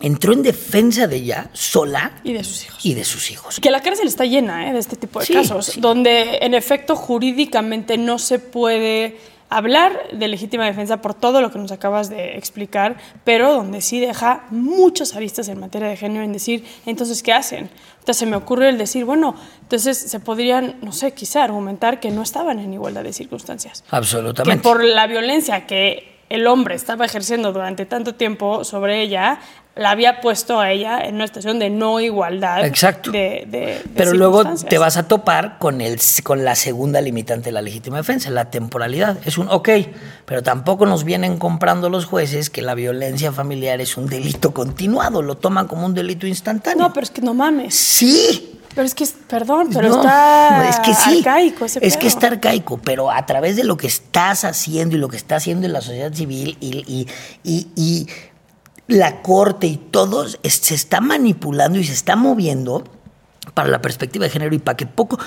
entró 0.00 0.32
en 0.32 0.42
defensa 0.42 1.06
de 1.06 1.16
ella 1.16 1.50
sola 1.52 2.12
Y 2.24 2.32
de 2.32 2.44
sus 2.44 2.64
hijos. 2.64 2.84
y 2.86 2.94
de 2.94 3.04
sus 3.04 3.30
hijos. 3.30 3.60
Que 3.60 3.70
la 3.70 3.80
cárcel 3.80 4.06
está 4.08 4.24
llena 4.24 4.68
¿eh? 4.68 4.72
de 4.72 4.78
este 4.78 4.96
tipo 4.96 5.20
de 5.20 5.26
Sí, 5.26 5.32
casos, 5.34 5.66
sí. 5.66 5.80
donde 5.80 6.38
en 6.42 6.54
efecto 6.54 6.96
jurídicamente 6.96 7.96
no 7.96 8.18
se 8.18 8.38
puede 8.38 9.16
hablar 9.50 10.08
de 10.12 10.26
legítima 10.26 10.64
defensa 10.66 11.00
por 11.00 11.14
todo 11.14 11.40
lo 11.40 11.52
que 11.52 11.58
nos 11.60 11.70
acabas 11.70 12.08
de 12.10 12.36
explicar, 12.36 12.96
pero 13.22 13.52
donde 13.52 13.80
sí 13.82 14.00
deja 14.00 14.46
muchas 14.50 15.14
aristas 15.14 15.48
en 15.48 15.60
materia 15.60 15.86
de 15.86 15.96
género 15.96 16.24
en 16.24 16.32
decir, 16.32 16.64
entonces, 16.86 17.22
¿qué 17.22 17.32
hacen? 17.32 17.70
Entonces 18.00 18.16
se 18.16 18.26
me 18.26 18.36
ocurre 18.36 18.68
el 18.68 18.78
decir, 18.78 19.04
bueno, 19.04 19.36
entonces 19.62 19.96
se 19.96 20.18
podrían, 20.18 20.76
no 20.82 20.90
sé, 20.92 21.12
quizá 21.12 21.44
argumentar 21.44 22.00
que 22.00 22.10
no 22.10 22.22
estaban 22.22 22.58
en 22.58 22.72
igualdad 22.72 23.04
de 23.04 23.12
circunstancias. 23.12 23.82
Que 23.88 23.94
Absolutamente. 23.96 24.62
por 24.62 24.82
la 24.82 25.06
violencia 25.06 25.66
que 25.66 26.13
el 26.34 26.46
hombre 26.46 26.74
estaba 26.74 27.04
ejerciendo 27.04 27.52
durante 27.52 27.86
tanto 27.86 28.14
tiempo 28.14 28.64
sobre 28.64 29.02
ella, 29.02 29.38
la 29.76 29.90
había 29.90 30.20
puesto 30.20 30.60
a 30.60 30.70
ella 30.70 31.00
en 31.00 31.16
una 31.16 31.26
situación 31.26 31.58
de 31.58 31.68
no 31.68 31.98
igualdad. 31.98 32.64
Exacto. 32.64 33.10
De, 33.10 33.44
de- 33.48 33.58
de 33.58 33.82
Pero 33.96 34.12
luego 34.12 34.44
te 34.68 34.78
vas 34.78 34.96
a 34.96 35.08
topar 35.08 35.58
con, 35.58 35.80
el, 35.80 35.98
con 36.22 36.44
la 36.44 36.54
segunda 36.54 37.00
limitante 37.00 37.46
de 37.46 37.52
la 37.52 37.60
legítima 37.62 37.96
defensa, 37.96 38.30
la 38.30 38.50
temporalidad. 38.50 39.18
Es 39.24 39.36
un, 39.36 39.48
ok, 39.50 39.68
pero 40.26 40.44
tampoco 40.44 40.86
nos 40.86 41.02
vienen 41.02 41.38
comprando 41.38 41.90
los 41.90 42.04
jueces 42.04 42.50
que 42.50 42.62
la 42.62 42.74
violencia 42.74 43.32
familiar 43.32 43.80
es 43.80 43.96
un 43.96 44.06
delito 44.06 44.54
continuado, 44.54 45.22
lo 45.22 45.36
toman 45.36 45.66
como 45.66 45.86
un 45.86 45.94
delito 45.94 46.28
instantáneo. 46.28 46.86
No, 46.86 46.92
pero 46.92 47.02
es 47.04 47.10
que 47.10 47.20
no 47.22 47.34
mames. 47.34 47.74
Sí. 47.74 48.53
Pero 48.74 48.86
es 48.86 48.94
que, 48.94 49.06
perdón, 49.28 49.68
pero 49.72 49.88
No, 49.88 49.96
está 49.96 50.68
es 50.68 50.80
que 50.80 50.94
sí, 50.94 51.18
arcaico 51.18 51.64
ese 51.64 51.78
Es 51.86 51.96
que 51.96 52.06
está 52.08 52.26
arcaico, 52.28 52.78
pero 52.78 53.10
a 53.10 53.24
través 53.24 53.56
de 53.56 53.64
lo 53.64 53.76
que 53.76 53.86
estás 53.86 54.44
haciendo 54.44 54.96
y 54.96 54.98
lo 54.98 55.08
que 55.08 55.16
está 55.16 55.36
haciendo 55.36 55.66
en 55.66 55.72
la 55.72 55.80
sociedad 55.80 56.12
civil 56.12 56.56
y, 56.60 56.78
y- 56.86 57.06
y- 57.44 57.68
y 57.76 58.06
la 58.88 59.22
corte 59.22 59.66
y 59.68 59.76
todos 59.76 60.38
es- 60.42 60.54
se 60.56 60.74
está 60.74 61.00
manipulando 61.00 61.78
y 61.78 61.84
se 61.84 61.92
está 61.92 62.16
moviendo 62.16 62.84
para 63.54 63.68
la 63.68 63.80
perspectiva 63.80 64.24
de 64.24 64.30
género 64.30 64.54
y 64.54 64.58
para 64.58 64.76
que 64.76 64.86
poco. 64.86 65.18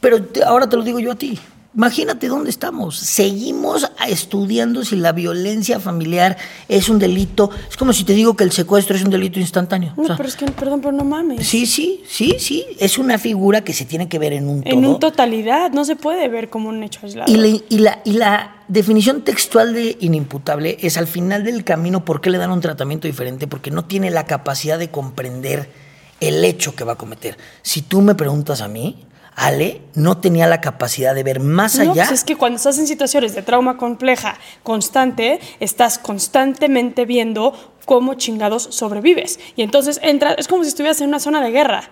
Pero 0.00 0.22
te- 0.24 0.42
ahora 0.42 0.68
te 0.68 0.76
lo 0.76 0.82
digo 0.82 0.98
yo 0.98 1.12
a 1.12 1.14
ti. 1.14 1.38
Imagínate 1.72 2.26
dónde 2.26 2.50
estamos. 2.50 2.96
Seguimos 2.96 3.88
estudiando 4.08 4.84
si 4.84 4.96
la 4.96 5.12
violencia 5.12 5.78
familiar 5.78 6.36
es 6.68 6.88
un 6.88 6.98
delito. 6.98 7.50
Es 7.70 7.76
como 7.76 7.92
si 7.92 8.02
te 8.02 8.12
digo 8.12 8.34
que 8.34 8.42
el 8.42 8.50
secuestro 8.50 8.96
es 8.96 9.04
un 9.04 9.10
delito 9.10 9.38
instantáneo. 9.38 9.94
No, 9.96 10.02
O 10.02 10.06
sea, 10.06 10.16
pero 10.16 10.28
es 10.28 10.34
que, 10.34 10.46
perdón, 10.46 10.80
pero 10.80 10.92
no 10.92 11.04
mames. 11.04 11.46
Sí, 11.46 11.66
sí, 11.66 12.02
sí, 12.08 12.36
sí. 12.40 12.66
Es 12.80 12.98
una 12.98 13.18
figura 13.18 13.62
que 13.62 13.72
se 13.72 13.84
tiene 13.84 14.08
que 14.08 14.18
ver 14.18 14.32
en 14.32 14.48
un 14.48 14.62
todo. 14.62 14.74
En 14.74 14.84
un 14.84 14.98
totalidad, 14.98 15.70
no 15.70 15.84
se 15.84 15.94
puede 15.94 16.28
ver 16.28 16.50
como 16.50 16.70
un 16.70 16.82
hecho 16.82 17.00
aislado. 17.04 17.30
Y 17.32 17.36
la, 17.36 17.46
y, 17.68 17.78
la, 17.78 18.00
y 18.04 18.12
la 18.14 18.64
definición 18.66 19.22
textual 19.22 19.72
de 19.72 19.96
inimputable 20.00 20.76
es 20.80 20.96
al 20.96 21.06
final 21.06 21.44
del 21.44 21.62
camino 21.62 22.04
por 22.04 22.20
qué 22.20 22.30
le 22.30 22.38
dan 22.38 22.50
un 22.50 22.60
tratamiento 22.60 23.06
diferente, 23.06 23.46
porque 23.46 23.70
no 23.70 23.84
tiene 23.84 24.10
la 24.10 24.26
capacidad 24.26 24.76
de 24.76 24.90
comprender 24.90 25.70
el 26.18 26.44
hecho 26.44 26.74
que 26.74 26.82
va 26.82 26.94
a 26.94 26.96
cometer. 26.96 27.38
Si 27.62 27.82
tú 27.82 28.00
me 28.02 28.16
preguntas 28.16 28.60
a 28.60 28.66
mí, 28.66 28.96
Ale 29.40 29.80
no 29.94 30.18
tenía 30.18 30.46
la 30.46 30.60
capacidad 30.60 31.14
de 31.14 31.22
ver 31.22 31.40
más 31.40 31.76
No, 31.76 31.92
allá. 31.92 32.04
pues 32.06 32.10
es 32.20 32.24
que 32.24 32.36
cuando 32.36 32.56
estás 32.56 32.78
en 32.78 32.86
situaciones 32.86 33.34
de 33.34 33.40
trauma 33.42 33.78
compleja 33.78 34.36
constante, 34.62 35.40
estás 35.60 35.98
constantemente 35.98 37.06
viendo 37.06 37.72
cómo 37.86 38.14
chingados 38.14 38.64
sobrevives. 38.70 39.40
Y 39.56 39.62
entonces 39.62 39.98
entra, 40.02 40.34
es 40.34 40.46
como 40.46 40.62
si 40.62 40.68
estuvieras 40.68 41.00
en 41.00 41.08
una 41.08 41.20
zona 41.20 41.40
de 41.40 41.50
guerra. 41.52 41.84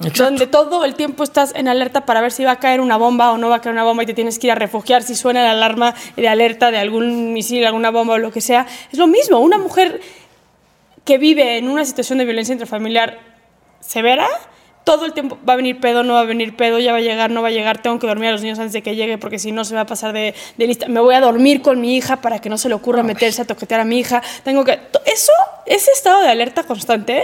Exacto. 0.00 0.24
Donde 0.24 0.46
todo 0.48 0.84
el 0.84 0.94
tiempo 0.94 1.22
estás 1.22 1.52
en 1.54 1.68
alerta 1.68 2.06
para 2.06 2.20
ver 2.22 2.32
si 2.32 2.42
va 2.42 2.52
a 2.52 2.56
caer 2.58 2.80
una 2.80 2.96
bomba 2.96 3.30
o 3.32 3.38
no 3.38 3.48
va 3.50 3.56
a 3.56 3.60
caer 3.60 3.74
una 3.74 3.84
bomba 3.84 4.02
y 4.02 4.06
te 4.06 4.14
tienes 4.14 4.38
que 4.38 4.48
ir 4.48 4.50
a 4.52 4.56
refugiar 4.56 5.02
si 5.04 5.14
suena 5.14 5.42
la 5.44 5.52
alarma 5.52 5.94
de 6.16 6.26
alerta 6.28 6.70
de 6.70 6.78
algún 6.78 7.32
misil, 7.34 7.64
alguna 7.66 7.90
bomba 7.90 8.14
o 8.14 8.18
lo 8.18 8.32
que 8.32 8.40
sea. 8.40 8.66
Es 8.90 8.98
lo 8.98 9.06
mismo, 9.06 9.38
una 9.38 9.58
mujer 9.58 10.00
que 11.04 11.18
vive 11.18 11.58
en 11.58 11.68
una 11.68 11.84
situación 11.84 12.18
de 12.18 12.24
violencia 12.24 12.52
intrafamiliar 12.52 13.18
severa, 13.80 14.26
todo 14.90 15.04
el 15.06 15.12
tiempo 15.12 15.38
va 15.48 15.52
a 15.52 15.56
venir 15.56 15.78
pedo, 15.80 16.02
no 16.02 16.14
va 16.14 16.20
a 16.20 16.24
venir 16.24 16.56
pedo, 16.56 16.78
ya 16.78 16.92
va 16.92 16.98
a 16.98 17.00
llegar, 17.00 17.30
no 17.30 17.42
va 17.42 17.48
a 17.48 17.50
llegar, 17.52 17.80
tengo 17.80 17.98
que 17.98 18.06
dormir 18.06 18.28
a 18.28 18.32
los 18.32 18.42
niños 18.42 18.58
antes 18.58 18.72
de 18.72 18.82
que 18.82 18.96
llegue 18.96 19.18
porque 19.18 19.38
si 19.38 19.52
no 19.52 19.64
se 19.64 19.74
va 19.74 19.82
a 19.82 19.86
pasar 19.86 20.12
de, 20.12 20.34
de 20.58 20.66
lista. 20.66 20.88
Me 20.88 21.00
voy 21.00 21.14
a 21.14 21.20
dormir 21.20 21.62
con 21.62 21.80
mi 21.80 21.96
hija 21.96 22.16
para 22.20 22.40
que 22.40 22.48
no 22.48 22.58
se 22.58 22.68
le 22.68 22.74
ocurra 22.74 23.02
meterse 23.02 23.42
a 23.42 23.44
toquetear 23.44 23.80
a 23.80 23.84
mi 23.84 23.98
hija. 24.00 24.22
Tengo 24.42 24.64
que... 24.64 24.72
Eso, 25.06 25.32
ese 25.66 25.90
estado 25.92 26.22
de 26.22 26.28
alerta 26.28 26.64
constante 26.64 27.22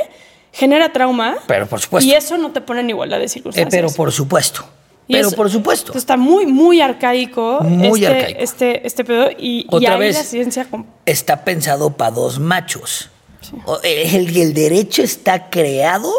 genera 0.52 0.92
trauma. 0.92 1.36
Pero 1.48 1.66
por 1.66 1.80
supuesto. 1.80 2.08
Y 2.08 2.14
eso 2.14 2.38
no 2.38 2.52
te 2.52 2.60
pone 2.60 2.80
en 2.80 2.90
igualdad 2.90 3.18
de 3.18 3.24
Eh, 3.24 3.28
circunstancias. 3.28 3.68
pero 3.70 3.90
por 3.94 4.12
supuesto. 4.12 4.64
Pero 5.08 5.28
eso- 5.28 5.36
por 5.36 5.50
supuesto. 5.50 5.96
Está 5.96 6.16
muy, 6.16 6.46
muy 6.46 6.80
arcaico, 6.80 7.60
Muy 7.62 8.04
este, 8.04 8.06
arcaico. 8.16 8.40
Este, 8.40 8.86
este 8.86 9.04
pedo. 9.04 9.30
Y, 9.30 9.60
y 9.60 9.66
Otra 9.70 9.94
ahí 9.94 9.98
vez. 10.00 10.16
la 10.16 10.22
ciencia... 10.24 10.66
Está 11.04 11.44
pensado 11.44 11.90
para 11.96 12.10
dos 12.12 12.38
machos. 12.38 13.10
O- 13.66 13.78
El, 13.84 14.36
el 14.36 14.54
derecho 14.54 15.02
está 15.02 15.48
creado. 15.50 16.10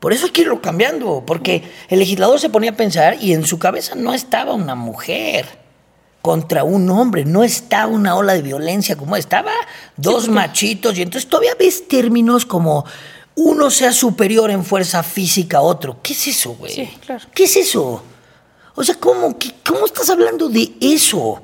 Por 0.00 0.12
eso 0.12 0.26
hay 0.26 0.32
que 0.32 0.42
irlo 0.42 0.60
cambiando. 0.62 1.24
Porque 1.26 1.62
el 1.88 1.98
legislador 1.98 2.38
se 2.40 2.50
ponía 2.50 2.70
a 2.70 2.76
pensar 2.76 3.16
y 3.20 3.32
en 3.32 3.44
su 3.44 3.58
cabeza 3.58 3.94
no 3.94 4.14
estaba 4.14 4.54
una 4.54 4.74
mujer 4.74 5.46
contra 6.22 6.64
un 6.64 6.88
hombre. 6.90 7.24
No 7.24 7.42
estaba 7.44 7.86
una 7.86 8.14
ola 8.16 8.34
de 8.34 8.42
violencia 8.42 8.96
como 8.96 9.16
estaba 9.16 9.52
dos 9.96 10.28
machitos. 10.28 10.96
Y 10.98 11.02
entonces 11.02 11.28
todavía 11.28 11.54
ves 11.58 11.88
términos 11.88 12.44
como 12.46 12.84
uno 13.34 13.70
sea 13.70 13.92
superior 13.92 14.50
en 14.50 14.64
fuerza 14.64 15.02
física 15.02 15.58
a 15.58 15.62
otro. 15.62 15.98
¿Qué 16.02 16.12
es 16.12 16.26
eso, 16.28 16.54
güey? 16.54 16.72
Sí, 16.74 16.86
claro. 17.04 17.24
¿Qué 17.34 17.44
es 17.44 17.56
eso? 17.56 18.02
O 18.74 18.84
sea, 18.84 18.94
¿cómo, 18.96 19.38
qué- 19.38 19.54
¿cómo 19.66 19.86
estás 19.86 20.08
hablando 20.10 20.48
de 20.48 20.72
eso? 20.80 21.42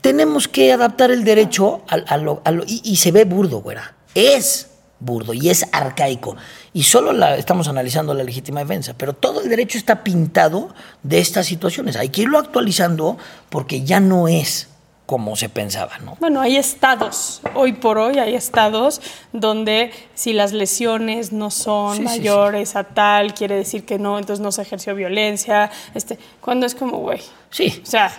tenemos 0.00 0.48
que 0.48 0.72
adaptar 0.72 1.10
el 1.12 1.22
derecho 1.24 1.82
a, 1.88 1.94
a 1.94 2.16
lo, 2.16 2.42
a 2.44 2.50
lo- 2.50 2.64
y, 2.66 2.80
y 2.84 2.96
se 2.96 3.12
ve 3.12 3.24
burdo, 3.24 3.60
güera. 3.60 3.94
Es 4.14 4.68
burdo 5.04 5.34
y 5.34 5.50
es 5.50 5.66
arcaico. 5.72 6.36
Y 6.72 6.84
solo 6.84 7.12
la, 7.12 7.36
estamos 7.36 7.68
analizando 7.68 8.14
la 8.14 8.24
legítima 8.24 8.60
defensa, 8.60 8.94
pero 8.96 9.12
todo 9.12 9.42
el 9.42 9.48
derecho 9.48 9.78
está 9.78 10.02
pintado 10.04 10.74
de 11.02 11.18
estas 11.18 11.46
situaciones. 11.46 11.96
Hay 11.96 12.08
que 12.10 12.22
irlo 12.22 12.38
actualizando 12.38 13.18
porque 13.50 13.82
ya 13.82 14.00
no 14.00 14.28
es 14.28 14.68
como 15.04 15.36
se 15.36 15.48
pensaba, 15.50 15.98
¿no? 15.98 16.16
Bueno, 16.20 16.40
hay 16.40 16.56
estados, 16.56 17.42
hoy 17.54 17.74
por 17.74 17.98
hoy 17.98 18.18
hay 18.18 18.34
estados 18.34 19.02
donde 19.32 19.90
si 20.14 20.32
las 20.32 20.52
lesiones 20.52 21.32
no 21.32 21.50
son 21.50 21.96
Sí, 21.96 21.98
sí, 21.98 22.04
mayores 22.04 22.76
a 22.76 22.84
tal, 22.84 23.34
quiere 23.34 23.56
decir 23.56 23.84
que 23.84 23.98
no, 23.98 24.18
entonces 24.18 24.42
no 24.42 24.52
se 24.52 24.62
ejerció 24.62 24.94
violencia. 24.94 25.70
Este, 25.94 26.18
cuando 26.40 26.64
es 26.64 26.74
como, 26.74 26.98
güey, 26.98 27.20
Sí. 27.50 27.82
o 27.82 27.86
sea, 27.86 28.10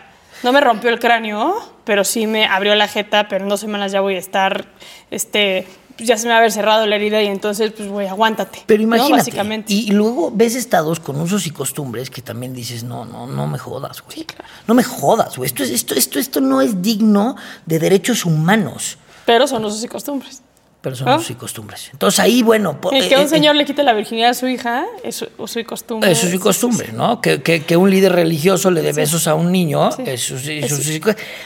no 0.43 0.51
me 0.51 0.61
rompió 0.61 0.89
el 0.91 0.99
cráneo, 0.99 1.55
pero 1.85 2.03
sí 2.03 2.27
me 2.27 2.45
abrió 2.45 2.75
la 2.75 2.87
jeta, 2.87 3.27
pero 3.27 3.43
en 3.45 3.49
dos 3.49 3.61
semanas 3.61 3.91
ya 3.91 4.01
voy 4.01 4.15
a 4.15 4.19
estar, 4.19 4.65
este, 5.09 5.65
ya 5.97 6.17
se 6.17 6.25
me 6.25 6.29
va 6.29 6.35
a 6.35 6.39
haber 6.39 6.51
cerrado 6.51 6.85
la 6.85 6.95
herida 6.95 7.21
y 7.21 7.27
entonces, 7.27 7.71
pues, 7.75 7.89
güey, 7.89 8.07
aguántate. 8.07 8.63
Pero 8.65 8.79
¿no? 8.81 8.87
imagínate. 8.87 9.17
Básicamente. 9.17 9.73
Y, 9.73 9.91
luego 9.91 10.31
ves 10.33 10.55
estados 10.55 10.99
con 10.99 11.19
usos 11.19 11.45
y 11.47 11.51
costumbres 11.51 12.09
que 12.09 12.21
también 12.21 12.53
dices, 12.53 12.83
no, 12.83 13.05
no, 13.05 13.27
no 13.27 13.47
me 13.47 13.57
jodas, 13.57 14.01
güey. 14.01 14.25
No 14.67 14.73
me 14.73 14.83
jodas, 14.83 15.37
güey. 15.37 15.47
Esto, 15.47 15.63
es- 15.63 15.71
esto, 15.71 15.93
esto, 15.95 16.19
esto 16.19 16.41
no 16.41 16.61
es 16.61 16.81
digno 16.81 17.35
de 17.65 17.79
derechos 17.79 18.25
humanos. 18.25 18.97
Pero 19.25 19.47
son 19.47 19.63
usos 19.65 19.83
y 19.83 19.87
costumbres. 19.87 20.41
Pero 20.83 20.97
son 20.97 21.07
¿Ah? 21.07 21.15
usos 21.15 21.31
y 21.31 21.35
costumbres. 21.35 21.89
Entonces 21.93 22.19
ahí, 22.19 22.43
bueno... 22.43 22.77
El 22.91 23.07
que 23.07 23.15
eh, 23.15 23.17
un 23.17 23.23
eh, 23.23 23.27
señor 23.29 23.55
le 23.55 23.63
quite 23.63 23.83
la 23.83 23.93
virginidad 23.93 24.31
a 24.31 24.33
su 24.33 24.47
hija 24.47 24.85
es 25.01 25.15
su 25.15 25.27
uso 25.37 25.59
y 25.59 25.63
costumbre. 25.63 26.11
Eso 26.11 26.25
es 26.27 26.33
su 26.33 26.39
costumbre, 26.41 26.91
¿no? 26.91 27.21
Que, 27.21 27.41
que- 27.41 27.63
que 27.63 27.77
un 27.77 27.89
líder 27.89 28.11
religioso 28.11 28.69
le 28.69 28.81
dé 28.81 28.91
besos 28.91 29.25
a 29.27 29.33
un 29.33 29.49
niño, 29.49 29.89
Sí. 29.93 30.03
sí- 30.17 31.01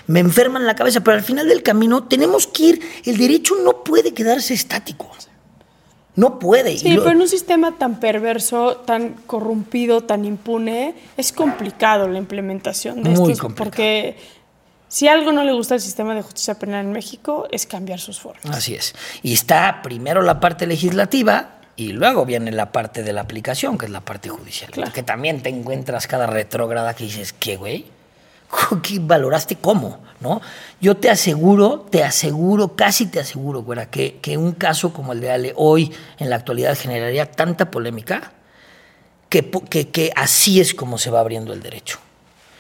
me 0.08 0.22
enferman 0.22 0.66
la 0.66 0.74
cabeza, 0.76 1.02
pero 1.02 1.16
al 1.16 1.24
final 1.24 1.48
del 1.48 1.62
camino 1.62 2.04
tenemos 2.06 2.48
que 2.48 2.64
ir, 2.64 2.82
el 3.06 3.16
derecho 3.18 3.54
no 3.64 3.84
puede 3.84 4.12
quedarse 4.16 4.56
estático, 4.56 5.12
no 6.16 6.40
puede. 6.40 6.72
y 6.74 6.78
Sí, 6.80 6.90
lo- 6.94 7.04
pero 7.04 7.16
en 7.16 7.22
un 7.22 7.28
sistema 7.30 7.78
tan 7.78 8.00
perverso, 8.00 8.78
tan 8.88 9.10
corrompido, 9.28 10.02
tan 10.02 10.26
impune, 10.26 10.96
es 11.16 11.32
complicado 11.32 12.08
la 12.08 12.18
implementación 12.18 13.04
de 13.04 13.12
Muy 13.12 13.34
estos. 13.34 13.40
complicado. 13.42 13.70
Porque 13.70 14.18
si 14.88 15.08
algo 15.08 15.32
no 15.32 15.44
le 15.44 15.52
gusta 15.52 15.76
al 15.76 15.82
sistema 15.82 16.16
de 16.16 16.22
justicia 16.22 16.56
penal 16.56 16.86
en 16.86 16.92
México 16.92 17.48
es 17.52 17.66
cambiar 17.66 18.00
sus 18.00 18.20
formas. 18.20 18.46
Así 18.56 18.74
es. 18.76 18.96
Y 19.22 19.34
está 19.34 19.82
primero 19.82 20.22
la 20.22 20.40
parte 20.40 20.66
legislativa 20.66 21.60
y 21.76 21.92
luego 21.92 22.26
viene 22.26 22.52
la 22.52 22.72
parte 22.72 23.04
de 23.04 23.14
la 23.14 23.22
aplicación, 23.22 23.78
que 23.78 23.86
es 23.86 23.92
la 23.92 24.02
parte 24.02 24.30
judicial. 24.30 24.72
Claro. 24.72 24.94
Que 24.94 25.04
también 25.04 25.44
te 25.44 25.50
encuentras 25.50 26.08
cada 26.08 26.26
retrógrada 26.26 26.96
que 26.96 27.04
dices, 27.04 27.34
¿qué, 27.34 27.58
güey? 27.58 27.86
¿Qué 28.84 29.00
valoraste 29.00 29.58
cómo? 29.58 30.00
¿No? 30.22 30.42
Yo 30.80 30.96
te 30.96 31.10
aseguro, 31.10 31.86
te 31.90 32.04
aseguro, 32.04 32.76
casi 32.76 33.08
te 33.08 33.20
aseguro, 33.20 33.62
güera, 33.62 33.90
que, 33.90 34.20
que 34.22 34.38
un 34.38 34.54
caso 34.54 34.94
como 34.94 35.14
el 35.14 35.20
de 35.22 35.32
Ale 35.32 35.54
hoy 35.56 35.94
en 36.18 36.30
la 36.30 36.38
actualidad 36.38 36.78
generaría 36.78 37.30
tanta 37.30 37.70
polémica 37.70 38.32
que, 39.30 39.52
que, 39.70 39.90
que 39.90 40.12
así 40.16 40.62
es 40.62 40.74
como 40.74 40.98
se 40.98 41.12
va 41.12 41.20
abriendo 41.20 41.54
el 41.54 41.62
derecho. 41.62 42.00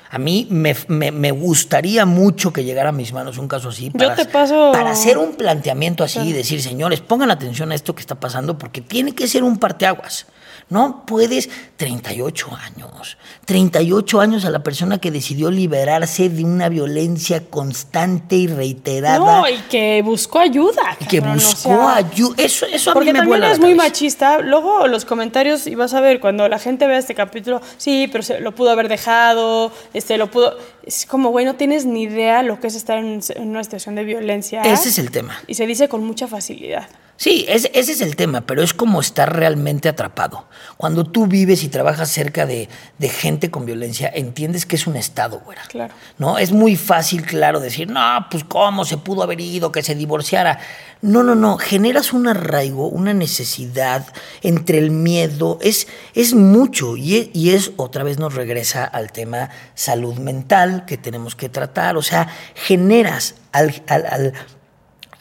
A 0.09 0.17
mí 0.19 0.47
me, 0.49 0.75
me- 0.87 1.11
me 1.11 1.31
gustaría 1.31 2.05
mucho 2.05 2.53
que 2.53 2.63
llegara 2.63 2.89
a 2.89 2.91
mis 2.93 3.11
manos 3.13 3.37
un 3.37 3.47
caso 3.47 3.69
así 3.69 3.89
para, 3.89 4.15
te 4.15 4.25
paso- 4.25 4.71
para 4.71 4.91
hacer 4.91 5.17
un 5.17 5.35
planteamiento 5.35 6.03
así 6.03 6.19
y 6.19 6.31
decir, 6.33 6.61
señores, 6.61 7.01
pongan 7.01 7.29
atención 7.31 7.71
a 7.71 7.75
esto 7.75 7.93
que 7.93 8.01
está 8.01 8.15
pasando 8.15 8.57
porque 8.57 8.81
tiene 8.81 9.13
que 9.13 9.27
ser 9.27 9.43
un 9.43 9.57
parteaguas. 9.57 10.25
No 10.69 11.05
puedes 11.05 11.49
38 11.77 12.49
años, 12.53 13.17
38 13.45 14.19
años 14.19 14.43
a 14.43 14.49
la 14.49 14.63
persona 14.63 14.97
que 14.97 15.11
decidió 15.11 15.49
liberarse 15.49 16.27
de 16.27 16.43
una 16.43 16.67
violencia 16.67 17.45
constante 17.49 18.35
y 18.35 18.47
reiterada 18.47 19.17
No, 19.17 19.47
y 19.47 19.55
que 19.69 20.01
buscó 20.01 20.39
ayuda. 20.39 20.97
y 20.99 21.05
que 21.05 21.19
cabrón, 21.19 21.37
o 21.37 21.41
buscó 21.41 21.69
sea, 21.69 21.95
ayuda. 21.95 22.35
Eso, 22.43 22.65
eso 22.65 22.91
a 22.91 22.93
Porque 22.93 23.09
mí 23.09 23.13
me 23.13 23.19
también 23.19 23.39
vuela 23.39 23.51
es 23.53 23.59
muy 23.59 23.75
machista. 23.75 24.39
Luego 24.39 24.87
los 24.87 25.05
comentarios, 25.05 25.67
y 25.67 25.75
vas 25.75 25.93
a 25.93 26.01
ver, 26.01 26.19
cuando 26.19 26.49
la 26.49 26.59
gente 26.59 26.85
vea 26.85 26.97
este 26.97 27.15
capítulo, 27.15 27.61
sí, 27.77 28.09
pero 28.11 28.21
se, 28.21 28.41
lo 28.41 28.53
pudo 28.53 28.71
haber 28.71 28.89
dejado, 28.89 29.71
este, 29.93 30.17
lo 30.17 30.29
pudo... 30.29 30.57
Es 30.83 31.05
como, 31.05 31.29
güey, 31.29 31.45
no 31.45 31.55
tienes 31.55 31.85
ni 31.85 32.03
idea 32.03 32.43
lo 32.43 32.59
que 32.59 32.67
es 32.67 32.75
estar 32.75 32.97
en, 32.97 33.21
en 33.35 33.47
una 33.49 33.63
situación 33.63 33.95
de 33.95 34.03
violencia. 34.03 34.63
Ese 34.63 34.89
es 34.89 34.99
el 34.99 35.11
tema. 35.11 35.37
Y 35.47 35.53
se 35.53 35.65
dice 35.65 35.87
con 35.87 36.03
mucha 36.03 36.27
facilidad. 36.27 36.89
Sí, 37.19 37.45
ese, 37.49 37.71
ese 37.73 37.93
es 37.93 38.01
el 38.01 38.15
tema, 38.15 38.41
pero 38.41 38.61
es 38.61 38.75
como 38.75 39.01
estar 39.01 39.35
realmente 39.35 39.89
atrapado. 39.89 40.45
Cuando 40.77 41.03
tú 41.03 41.25
vives 41.25 41.63
y 41.63 41.67
trabajas 41.67 42.09
cerca 42.09 42.45
de, 42.45 42.69
de 42.99 43.09
gente 43.09 43.49
con 43.49 43.65
violencia, 43.65 44.11
entiendes 44.13 44.67
que 44.67 44.75
es 44.75 44.85
un 44.85 44.95
estado, 44.95 45.39
güera. 45.39 45.63
Claro. 45.67 45.95
¿No? 46.19 46.37
Es 46.37 46.51
muy 46.51 46.75
fácil, 46.75 47.23
claro, 47.23 47.59
decir, 47.59 47.89
no, 47.89 48.27
pues 48.29 48.43
cómo 48.43 48.85
se 48.85 48.97
pudo 48.97 49.23
haber 49.23 49.41
ido, 49.41 49.71
que 49.71 49.81
se 49.81 49.95
divorciara. 49.95 50.59
No, 51.01 51.23
no, 51.23 51.33
no. 51.33 51.57
Generas 51.57 52.13
un 52.13 52.27
arraigo, 52.27 52.87
una 52.87 53.15
necesidad 53.15 54.05
entre 54.43 54.77
el 54.77 54.91
miedo. 54.91 55.57
Es, 55.61 55.87
es 56.13 56.35
mucho. 56.35 56.97
Y 56.97 57.17
es, 57.17 57.29
y 57.33 57.49
es, 57.51 57.71
otra 57.77 58.03
vez 58.03 58.19
nos 58.19 58.35
regresa 58.35 58.85
al 58.85 59.11
tema 59.11 59.49
salud 59.73 60.19
mental 60.19 60.85
que 60.85 60.97
tenemos 60.97 61.35
que 61.35 61.49
tratar. 61.49 61.97
O 61.97 62.03
sea, 62.03 62.27
generas 62.53 63.33
al, 63.51 63.73
al- 63.87 64.05
al- 64.05 64.33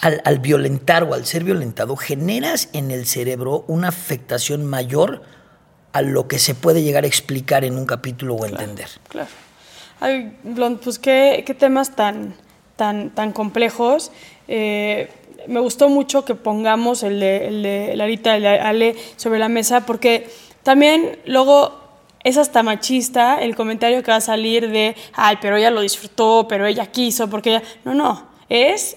al, 0.01 0.21
al 0.25 0.39
violentar 0.39 1.05
o 1.05 1.15
al 1.15 1.27
ser 1.27 1.45
violentado, 1.45 1.97
generas 1.97 2.69
en 2.73 2.91
el 2.91 3.07
cerebro 3.07 3.65
una 3.69 3.89
afectación 3.89 4.67
mayor 4.67 5.23
a 5.93 6.03
lo 6.03 6.29
que 6.29 6.39
se 6.39 6.55
puede 6.55 6.83
llegar 6.83 7.05
a 7.05 7.07
explicar 7.07 7.65
en 7.65 7.79
un 7.79 7.87
capítulo 7.87 8.35
o 8.35 8.45
entender. 8.45 8.89
Claro. 9.09 9.29
Ay, 9.99 10.37
Blond, 10.43 10.81
pues 10.81 10.99
qué, 10.99 11.43
qué 11.47 11.55
temas 11.55 11.97
tan, 11.97 12.35
tan, 12.77 13.15
tan 13.15 13.33
complejos. 13.33 14.13
Eh, 14.47 15.09
me 15.49 15.61
gustó 15.61 15.89
mucho 15.89 16.25
que 16.25 16.35
pongamos 16.35 17.03
el 17.03 17.21
de, 17.21 17.49
el 17.49 17.63
de 17.63 17.97
Larita, 17.97 18.37
el 18.37 18.43
de 18.43 18.49
Ale 18.49 18.97
sobre 19.17 19.39
la 19.39 19.49
mesa, 19.49 19.87
porque 19.87 20.29
también 20.63 21.19
luego 21.25 21.81
es 22.25 22.37
hasta 22.37 22.63
machista 22.63 23.41
el 23.41 23.55
comentario 23.55 24.03
que 24.03 24.11
va 24.11 24.19
a 24.19 24.21
salir 24.21 24.69
de, 24.69 24.97
ay, 25.15 25.39
pero 25.41 25.57
ella 25.57 25.71
lo 25.71 25.81
disfrutó, 25.81 26.47
pero 26.49 26.67
ella 26.67 26.87
quiso, 26.87 27.31
porque 27.31 27.51
ella... 27.51 27.63
No, 27.85 27.95
no, 27.95 28.29
es 28.49 28.97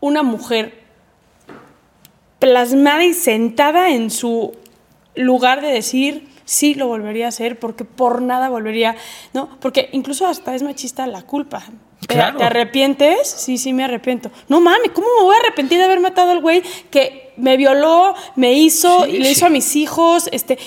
una 0.00 0.22
mujer 0.22 0.82
plasmada 2.38 3.04
y 3.04 3.14
sentada 3.14 3.90
en 3.90 4.10
su 4.10 4.54
lugar 5.14 5.60
de 5.60 5.68
decir 5.68 6.28
sí 6.44 6.74
lo 6.74 6.86
volvería 6.86 7.26
a 7.26 7.28
hacer 7.28 7.58
porque 7.58 7.84
por 7.84 8.22
nada 8.22 8.48
volvería, 8.48 8.96
¿no? 9.34 9.48
Porque 9.60 9.88
incluso 9.92 10.26
hasta 10.26 10.54
es 10.54 10.62
machista 10.62 11.06
la 11.06 11.22
culpa. 11.22 11.64
¿Te, 12.00 12.14
Claro. 12.14 12.38
te 12.38 12.44
arrepientes? 12.44 13.28
Sí, 13.28 13.58
sí, 13.58 13.72
me 13.72 13.84
arrepiento. 13.84 14.30
No 14.48 14.60
mames, 14.60 14.92
¿cómo 14.94 15.08
me 15.18 15.24
voy 15.24 15.34
a 15.34 15.40
arrepentir 15.40 15.78
de 15.78 15.84
haber 15.84 15.98
matado 16.00 16.30
al 16.30 16.40
güey 16.40 16.62
que 16.90 17.32
me 17.36 17.56
violó, 17.56 18.14
me 18.36 18.52
hizo, 18.52 19.04
Sí, 19.04 19.10
y 19.10 19.18
le 19.18 19.24
sí. 19.26 19.32
hizo 19.32 19.46
a 19.46 19.50
mis 19.50 19.74
hijos? 19.76 20.28
Este, 20.32 20.58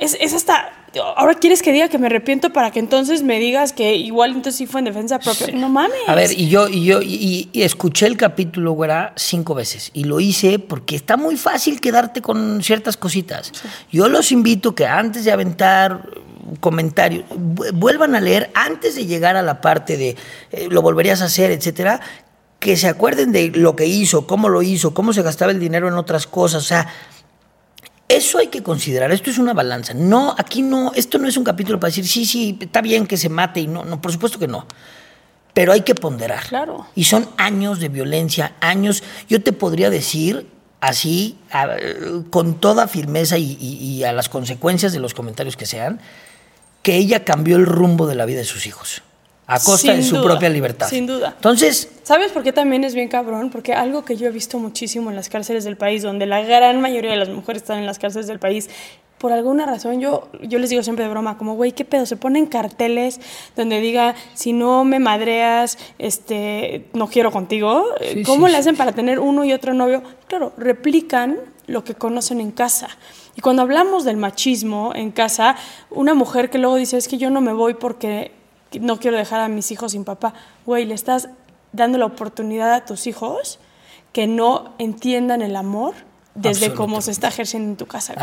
es, 0.00 0.16
es 0.20 0.34
hasta. 0.34 0.75
Ahora 1.04 1.34
quieres 1.34 1.62
que 1.62 1.72
diga 1.72 1.88
que 1.88 1.98
me 1.98 2.06
arrepiento 2.06 2.52
para 2.52 2.70
que 2.70 2.78
entonces 2.78 3.22
me 3.22 3.38
digas 3.38 3.72
que 3.72 3.96
igual 3.96 4.30
entonces 4.30 4.56
sí 4.56 4.66
fue 4.66 4.80
en 4.80 4.86
defensa 4.86 5.18
propia. 5.18 5.48
No 5.54 5.68
mames. 5.68 5.96
A 6.06 6.14
ver, 6.14 6.30
y 6.32 6.48
yo, 6.48 6.68
y 6.68 6.84
yo 6.84 7.02
y, 7.02 7.48
y 7.52 7.62
escuché 7.62 8.06
el 8.06 8.16
capítulo, 8.16 8.72
güera, 8.72 9.12
cinco 9.16 9.54
veces. 9.54 9.90
Y 9.94 10.04
lo 10.04 10.20
hice 10.20 10.58
porque 10.58 10.96
está 10.96 11.16
muy 11.16 11.36
fácil 11.36 11.80
quedarte 11.80 12.22
con 12.22 12.62
ciertas 12.62 12.96
cositas. 12.96 13.52
Yo 13.90 14.08
los 14.08 14.32
invito 14.32 14.74
que 14.74 14.86
antes 14.86 15.24
de 15.24 15.32
aventar 15.32 16.08
comentarios, 16.60 17.24
vu- 17.30 17.70
vuelvan 17.74 18.14
a 18.14 18.20
leer 18.20 18.50
antes 18.54 18.94
de 18.94 19.06
llegar 19.06 19.36
a 19.36 19.42
la 19.42 19.60
parte 19.60 19.96
de 19.96 20.16
eh, 20.52 20.68
lo 20.70 20.80
volverías 20.82 21.20
a 21.22 21.24
hacer, 21.24 21.50
etcétera, 21.50 22.00
que 22.60 22.76
se 22.76 22.88
acuerden 22.88 23.32
de 23.32 23.50
lo 23.50 23.76
que 23.76 23.86
hizo, 23.86 24.26
cómo 24.26 24.48
lo 24.48 24.62
hizo, 24.62 24.94
cómo 24.94 25.12
se 25.12 25.22
gastaba 25.22 25.50
el 25.52 25.60
dinero 25.60 25.88
en 25.88 25.94
otras 25.94 26.26
cosas. 26.26 26.62
O 26.62 26.66
sea, 26.66 26.86
eso 28.08 28.38
hay 28.38 28.48
que 28.48 28.62
considerar, 28.62 29.10
esto 29.12 29.30
es 29.30 29.38
una 29.38 29.52
balanza. 29.52 29.92
No, 29.94 30.34
aquí 30.38 30.62
no, 30.62 30.92
esto 30.94 31.18
no 31.18 31.28
es 31.28 31.36
un 31.36 31.44
capítulo 31.44 31.80
para 31.80 31.88
decir, 31.88 32.06
sí, 32.06 32.24
sí, 32.24 32.56
está 32.60 32.80
bien 32.80 33.06
que 33.06 33.16
se 33.16 33.28
mate 33.28 33.60
y 33.60 33.66
no, 33.66 33.84
no, 33.84 34.00
por 34.00 34.12
supuesto 34.12 34.38
que 34.38 34.46
no. 34.48 34.66
Pero 35.54 35.72
hay 35.72 35.80
que 35.80 35.94
ponderar. 35.94 36.44
Claro. 36.46 36.86
Y 36.94 37.04
son 37.04 37.28
años 37.38 37.80
de 37.80 37.88
violencia, 37.88 38.54
años, 38.60 39.02
yo 39.28 39.42
te 39.42 39.52
podría 39.52 39.90
decir 39.90 40.46
así, 40.80 41.38
a- 41.50 41.68
con 42.30 42.60
toda 42.60 42.86
firmeza 42.86 43.38
y, 43.38 43.56
y- 43.60 43.78
y 43.78 44.04
a 44.04 44.12
las 44.12 44.28
consecuencias 44.28 44.92
de 44.92 45.00
los 45.00 45.14
comentarios 45.14 45.56
que 45.56 45.66
sean, 45.66 46.00
que 46.82 46.96
ella 46.96 47.24
cambió 47.24 47.56
el 47.56 47.66
rumbo 47.66 48.06
de 48.06 48.14
la 48.14 48.26
vida 48.26 48.38
de 48.40 48.44
sus 48.44 48.66
hijos, 48.66 49.02
a 49.46 49.60
costa 49.60 49.92
Sin 49.92 49.96
de 49.96 50.02
su 50.02 50.16
duda, 50.16 50.24
propia 50.24 50.48
libertad. 50.48 50.88
sin 50.88 51.06
duda. 51.06 51.32
Entonces, 51.36 51.88
¿Sabes 52.02 52.32
por 52.32 52.42
qué 52.42 52.52
también 52.52 52.84
es 52.84 52.94
bien 52.94 53.08
cabrón? 53.08 53.50
Porque 53.50 53.72
algo 53.72 54.04
que 54.04 54.16
yo 54.16 54.26
he 54.26 54.30
visto 54.30 54.58
muchísimo 54.58 55.10
en 55.10 55.16
las 55.16 55.28
cárceles 55.28 55.64
del 55.64 55.76
país, 55.76 56.02
donde 56.02 56.26
la 56.26 56.40
gran 56.42 56.80
mayoría 56.80 57.10
de 57.12 57.16
las 57.16 57.28
mujeres 57.28 57.62
están 57.62 57.78
en 57.78 57.86
las 57.86 57.98
cárceles 57.98 58.26
del 58.26 58.38
país, 58.38 58.68
por 59.18 59.32
alguna 59.32 59.64
razón, 59.64 59.98
yo, 59.98 60.28
yo 60.42 60.58
les 60.58 60.68
digo 60.70 60.82
siempre 60.82 61.04
de 61.04 61.10
broma, 61.10 61.38
como, 61.38 61.54
güey, 61.54 61.72
¿qué 61.72 61.84
pedo? 61.86 62.04
Se 62.04 62.16
ponen 62.16 62.46
carteles 62.46 63.18
donde 63.56 63.80
diga, 63.80 64.14
si 64.34 64.52
no 64.52 64.84
me 64.84 64.98
madreas, 64.98 65.78
este, 65.98 66.86
no 66.92 67.08
quiero 67.08 67.32
contigo. 67.32 67.84
Sí, 68.12 68.22
¿Cómo 68.24 68.46
sí, 68.46 68.52
le 68.52 68.58
sí. 68.58 68.60
hacen 68.60 68.76
para 68.76 68.92
tener 68.92 69.18
uno 69.18 69.44
y 69.44 69.52
otro 69.52 69.72
novio? 69.72 70.02
Claro, 70.28 70.52
replican 70.58 71.38
lo 71.66 71.82
que 71.82 71.94
conocen 71.94 72.40
en 72.40 72.50
casa. 72.50 72.88
Y 73.36 73.40
cuando 73.40 73.62
hablamos 73.62 74.04
del 74.04 74.16
machismo 74.18 74.92
en 74.94 75.10
casa, 75.10 75.56
una 75.90 76.12
mujer 76.14 76.50
que 76.50 76.58
luego 76.58 76.76
dice, 76.76 76.98
es 76.98 77.08
que 77.08 77.16
yo 77.16 77.30
no 77.30 77.40
me 77.40 77.52
voy 77.54 77.74
porque 77.74 78.32
no 78.80 78.98
quiero 78.98 79.16
dejar 79.16 79.40
a 79.40 79.48
mis 79.48 79.70
hijos 79.70 79.92
sin 79.92 80.04
papá, 80.04 80.34
güey, 80.64 80.84
le 80.84 80.94
estás 80.94 81.28
dando 81.72 81.98
la 81.98 82.06
oportunidad 82.06 82.72
a 82.72 82.84
tus 82.84 83.06
hijos 83.06 83.58
que 84.12 84.26
no 84.26 84.74
entiendan 84.78 85.42
el 85.42 85.56
amor 85.56 85.94
desde 86.34 86.72
cómo 86.74 87.00
se 87.00 87.10
está 87.10 87.28
ejerciendo 87.28 87.70
en 87.70 87.76
tu 87.76 87.86
casa. 87.86 88.14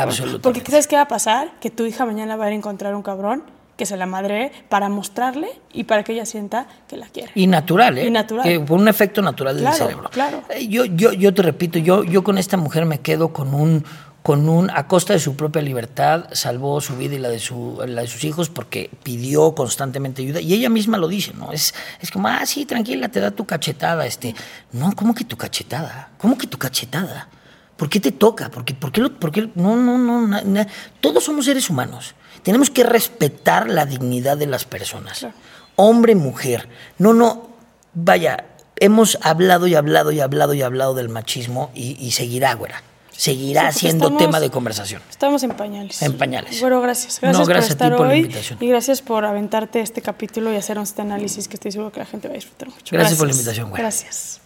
Porque 0.42 0.62
¿sabes 0.70 0.88
qué 0.88 0.96
va 0.96 1.04
a 1.04 1.08
pasar? 1.08 1.52
Que 1.60 1.70
tu 1.70 1.86
hija 1.86 2.06
mañana 2.06 2.36
va 2.36 2.46
a 2.46 2.48
ir 2.50 2.54
a 2.54 2.58
encontrar 2.58 2.96
un 2.96 3.02
cabrón 3.04 3.44
que 3.76 3.88
se 3.88 3.98
la 3.98 4.06
madre 4.06 4.52
para 4.70 4.88
mostrarle 4.88 5.50
y 5.74 5.86
para 5.86 6.04
que 6.04 6.14
ella 6.14 6.28
sienta 6.28 6.68
que 6.88 6.96
la 6.96 7.08
quiere. 7.08 7.32
Y 7.34 7.48
natural, 7.48 7.98
¿eh? 7.98 8.06
Y 8.06 8.12
natural. 8.12 8.48
Eh, 8.48 8.60
por 8.60 8.80
un 8.80 8.88
efecto 8.88 9.24
natural 9.24 9.58
Claro, 9.58 9.76
del 9.78 9.88
cerebro. 9.88 10.10
claro. 10.12 10.44
Eh, 10.50 10.68
Yo, 10.68 10.86
yo, 10.86 11.12
yo 11.14 11.34
te 11.34 11.42
repito, 11.42 11.80
yo, 11.80 12.04
yo 12.04 12.24
con 12.24 12.38
esta 12.38 12.56
mujer 12.56 12.86
me 12.86 13.00
quedo 13.00 13.34
con 13.34 13.56
un, 13.56 13.84
con 14.24 14.48
un, 14.48 14.70
a 14.70 14.88
costa 14.88 15.12
de 15.14 15.20
su 15.20 15.36
propia 15.36 15.62
libertad, 15.62 16.28
salvó 16.32 16.80
su 16.80 16.96
vida 16.96 17.16
y 17.16 17.20
la 17.20 17.28
de, 17.30 17.40
su, 17.40 17.84
la 17.86 18.02
de 18.04 18.08
sus 18.08 18.24
hijos 18.24 18.50
porque 18.50 18.90
pidió 19.04 19.54
constantemente 19.54 20.22
ayuda. 20.22 20.40
Y 20.40 20.54
ella 20.54 20.70
misma 20.70 20.98
lo 20.98 21.10
dice, 21.10 21.34
¿no? 21.34 21.52
Es, 21.52 21.74
es 22.00 22.10
como, 22.10 22.30
ah, 22.30 22.46
sí, 22.46 22.66
tranquila, 22.66 23.10
te 23.10 23.20
da 23.20 23.32
tu 23.32 23.46
cachetada. 23.46 24.06
Este. 24.06 24.34
No, 24.72 24.94
¿cómo 24.96 25.14
que 25.14 25.26
tu 25.26 25.36
cachetada? 25.36 26.12
¿Cómo 26.18 26.38
que 26.38 26.48
tu 26.48 26.58
cachetada? 26.58 27.28
¿Por 27.76 27.90
qué 27.90 28.00
te 28.00 28.14
toca? 28.14 28.50
¿Por 28.50 28.64
qué, 28.64 28.74
por 28.74 28.92
qué, 28.94 29.02
lo- 29.02 29.20
por 29.20 29.32
qué- 29.32 29.50
No, 29.56 29.76
no, 29.76 29.98
no. 29.98 30.26
na- 30.26 30.42
na- 30.44 30.68
Todos 31.02 31.26
somos 31.26 31.44
seres 31.46 31.70
humanos. 31.70 32.16
Tenemos 32.44 32.70
que 32.70 32.84
respetar 32.84 33.70
la 33.70 33.86
dignidad 33.86 34.38
de 34.38 34.48
las 34.48 34.64
personas. 34.64 35.28
Hombre, 35.76 36.16
mujer. 36.16 36.70
No, 36.98 37.14
no. 37.14 37.50
Vaya, 37.94 38.46
hemos 38.80 39.18
hablado 39.22 39.68
y 39.68 39.76
hablado 39.76 40.12
y 40.14 40.22
hablado 40.22 40.54
y 40.54 40.62
hablado 40.62 40.94
del 40.94 41.10
machismo 41.10 41.72
y, 41.76 41.98
y 42.00 42.12
seguirá, 42.12 42.54
güera. 42.54 42.82
Seguirá 43.16 43.72
Sí, 43.72 43.80
siendo 43.82 44.06
estamos- 44.08 44.22
tema 44.24 44.40
de 44.40 44.50
conversación. 44.50 45.02
Estamos 45.10 45.44
en 45.44 45.52
pañales. 45.52 46.02
En 46.02 46.18
pañales. 46.18 46.60
Bueno, 46.60 46.82
gracias. 46.82 47.22
No, 47.22 47.30
Gracias 47.30 47.48
gracias 47.48 47.72
a 47.72 47.78
por 47.78 47.78
ti 47.78 47.84
estar 47.86 47.98
por 47.98 48.08
la 48.08 48.14
hoy 48.14 48.20
invitación. 48.22 48.58
y 48.62 48.68
gracias 48.68 49.02
por 49.02 49.24
aventarte 49.26 49.82
este 49.82 50.02
capítulo 50.02 50.52
y 50.52 50.56
hacernos 50.56 50.90
este 50.90 51.02
análisis 51.04 51.48
que 51.48 51.56
estoy 51.56 51.72
seguro 51.72 51.92
que 51.92 52.00
la 52.00 52.06
gente 52.06 52.28
va 52.28 52.34
a 52.34 52.36
disfrutar 52.36 52.70
mucho. 52.70 52.96
Gracias 52.96 53.18
por 53.18 53.28
la 53.28 53.34
invitación, 53.34 53.70
güera. 53.70 53.84
Gracias. 53.84 54.42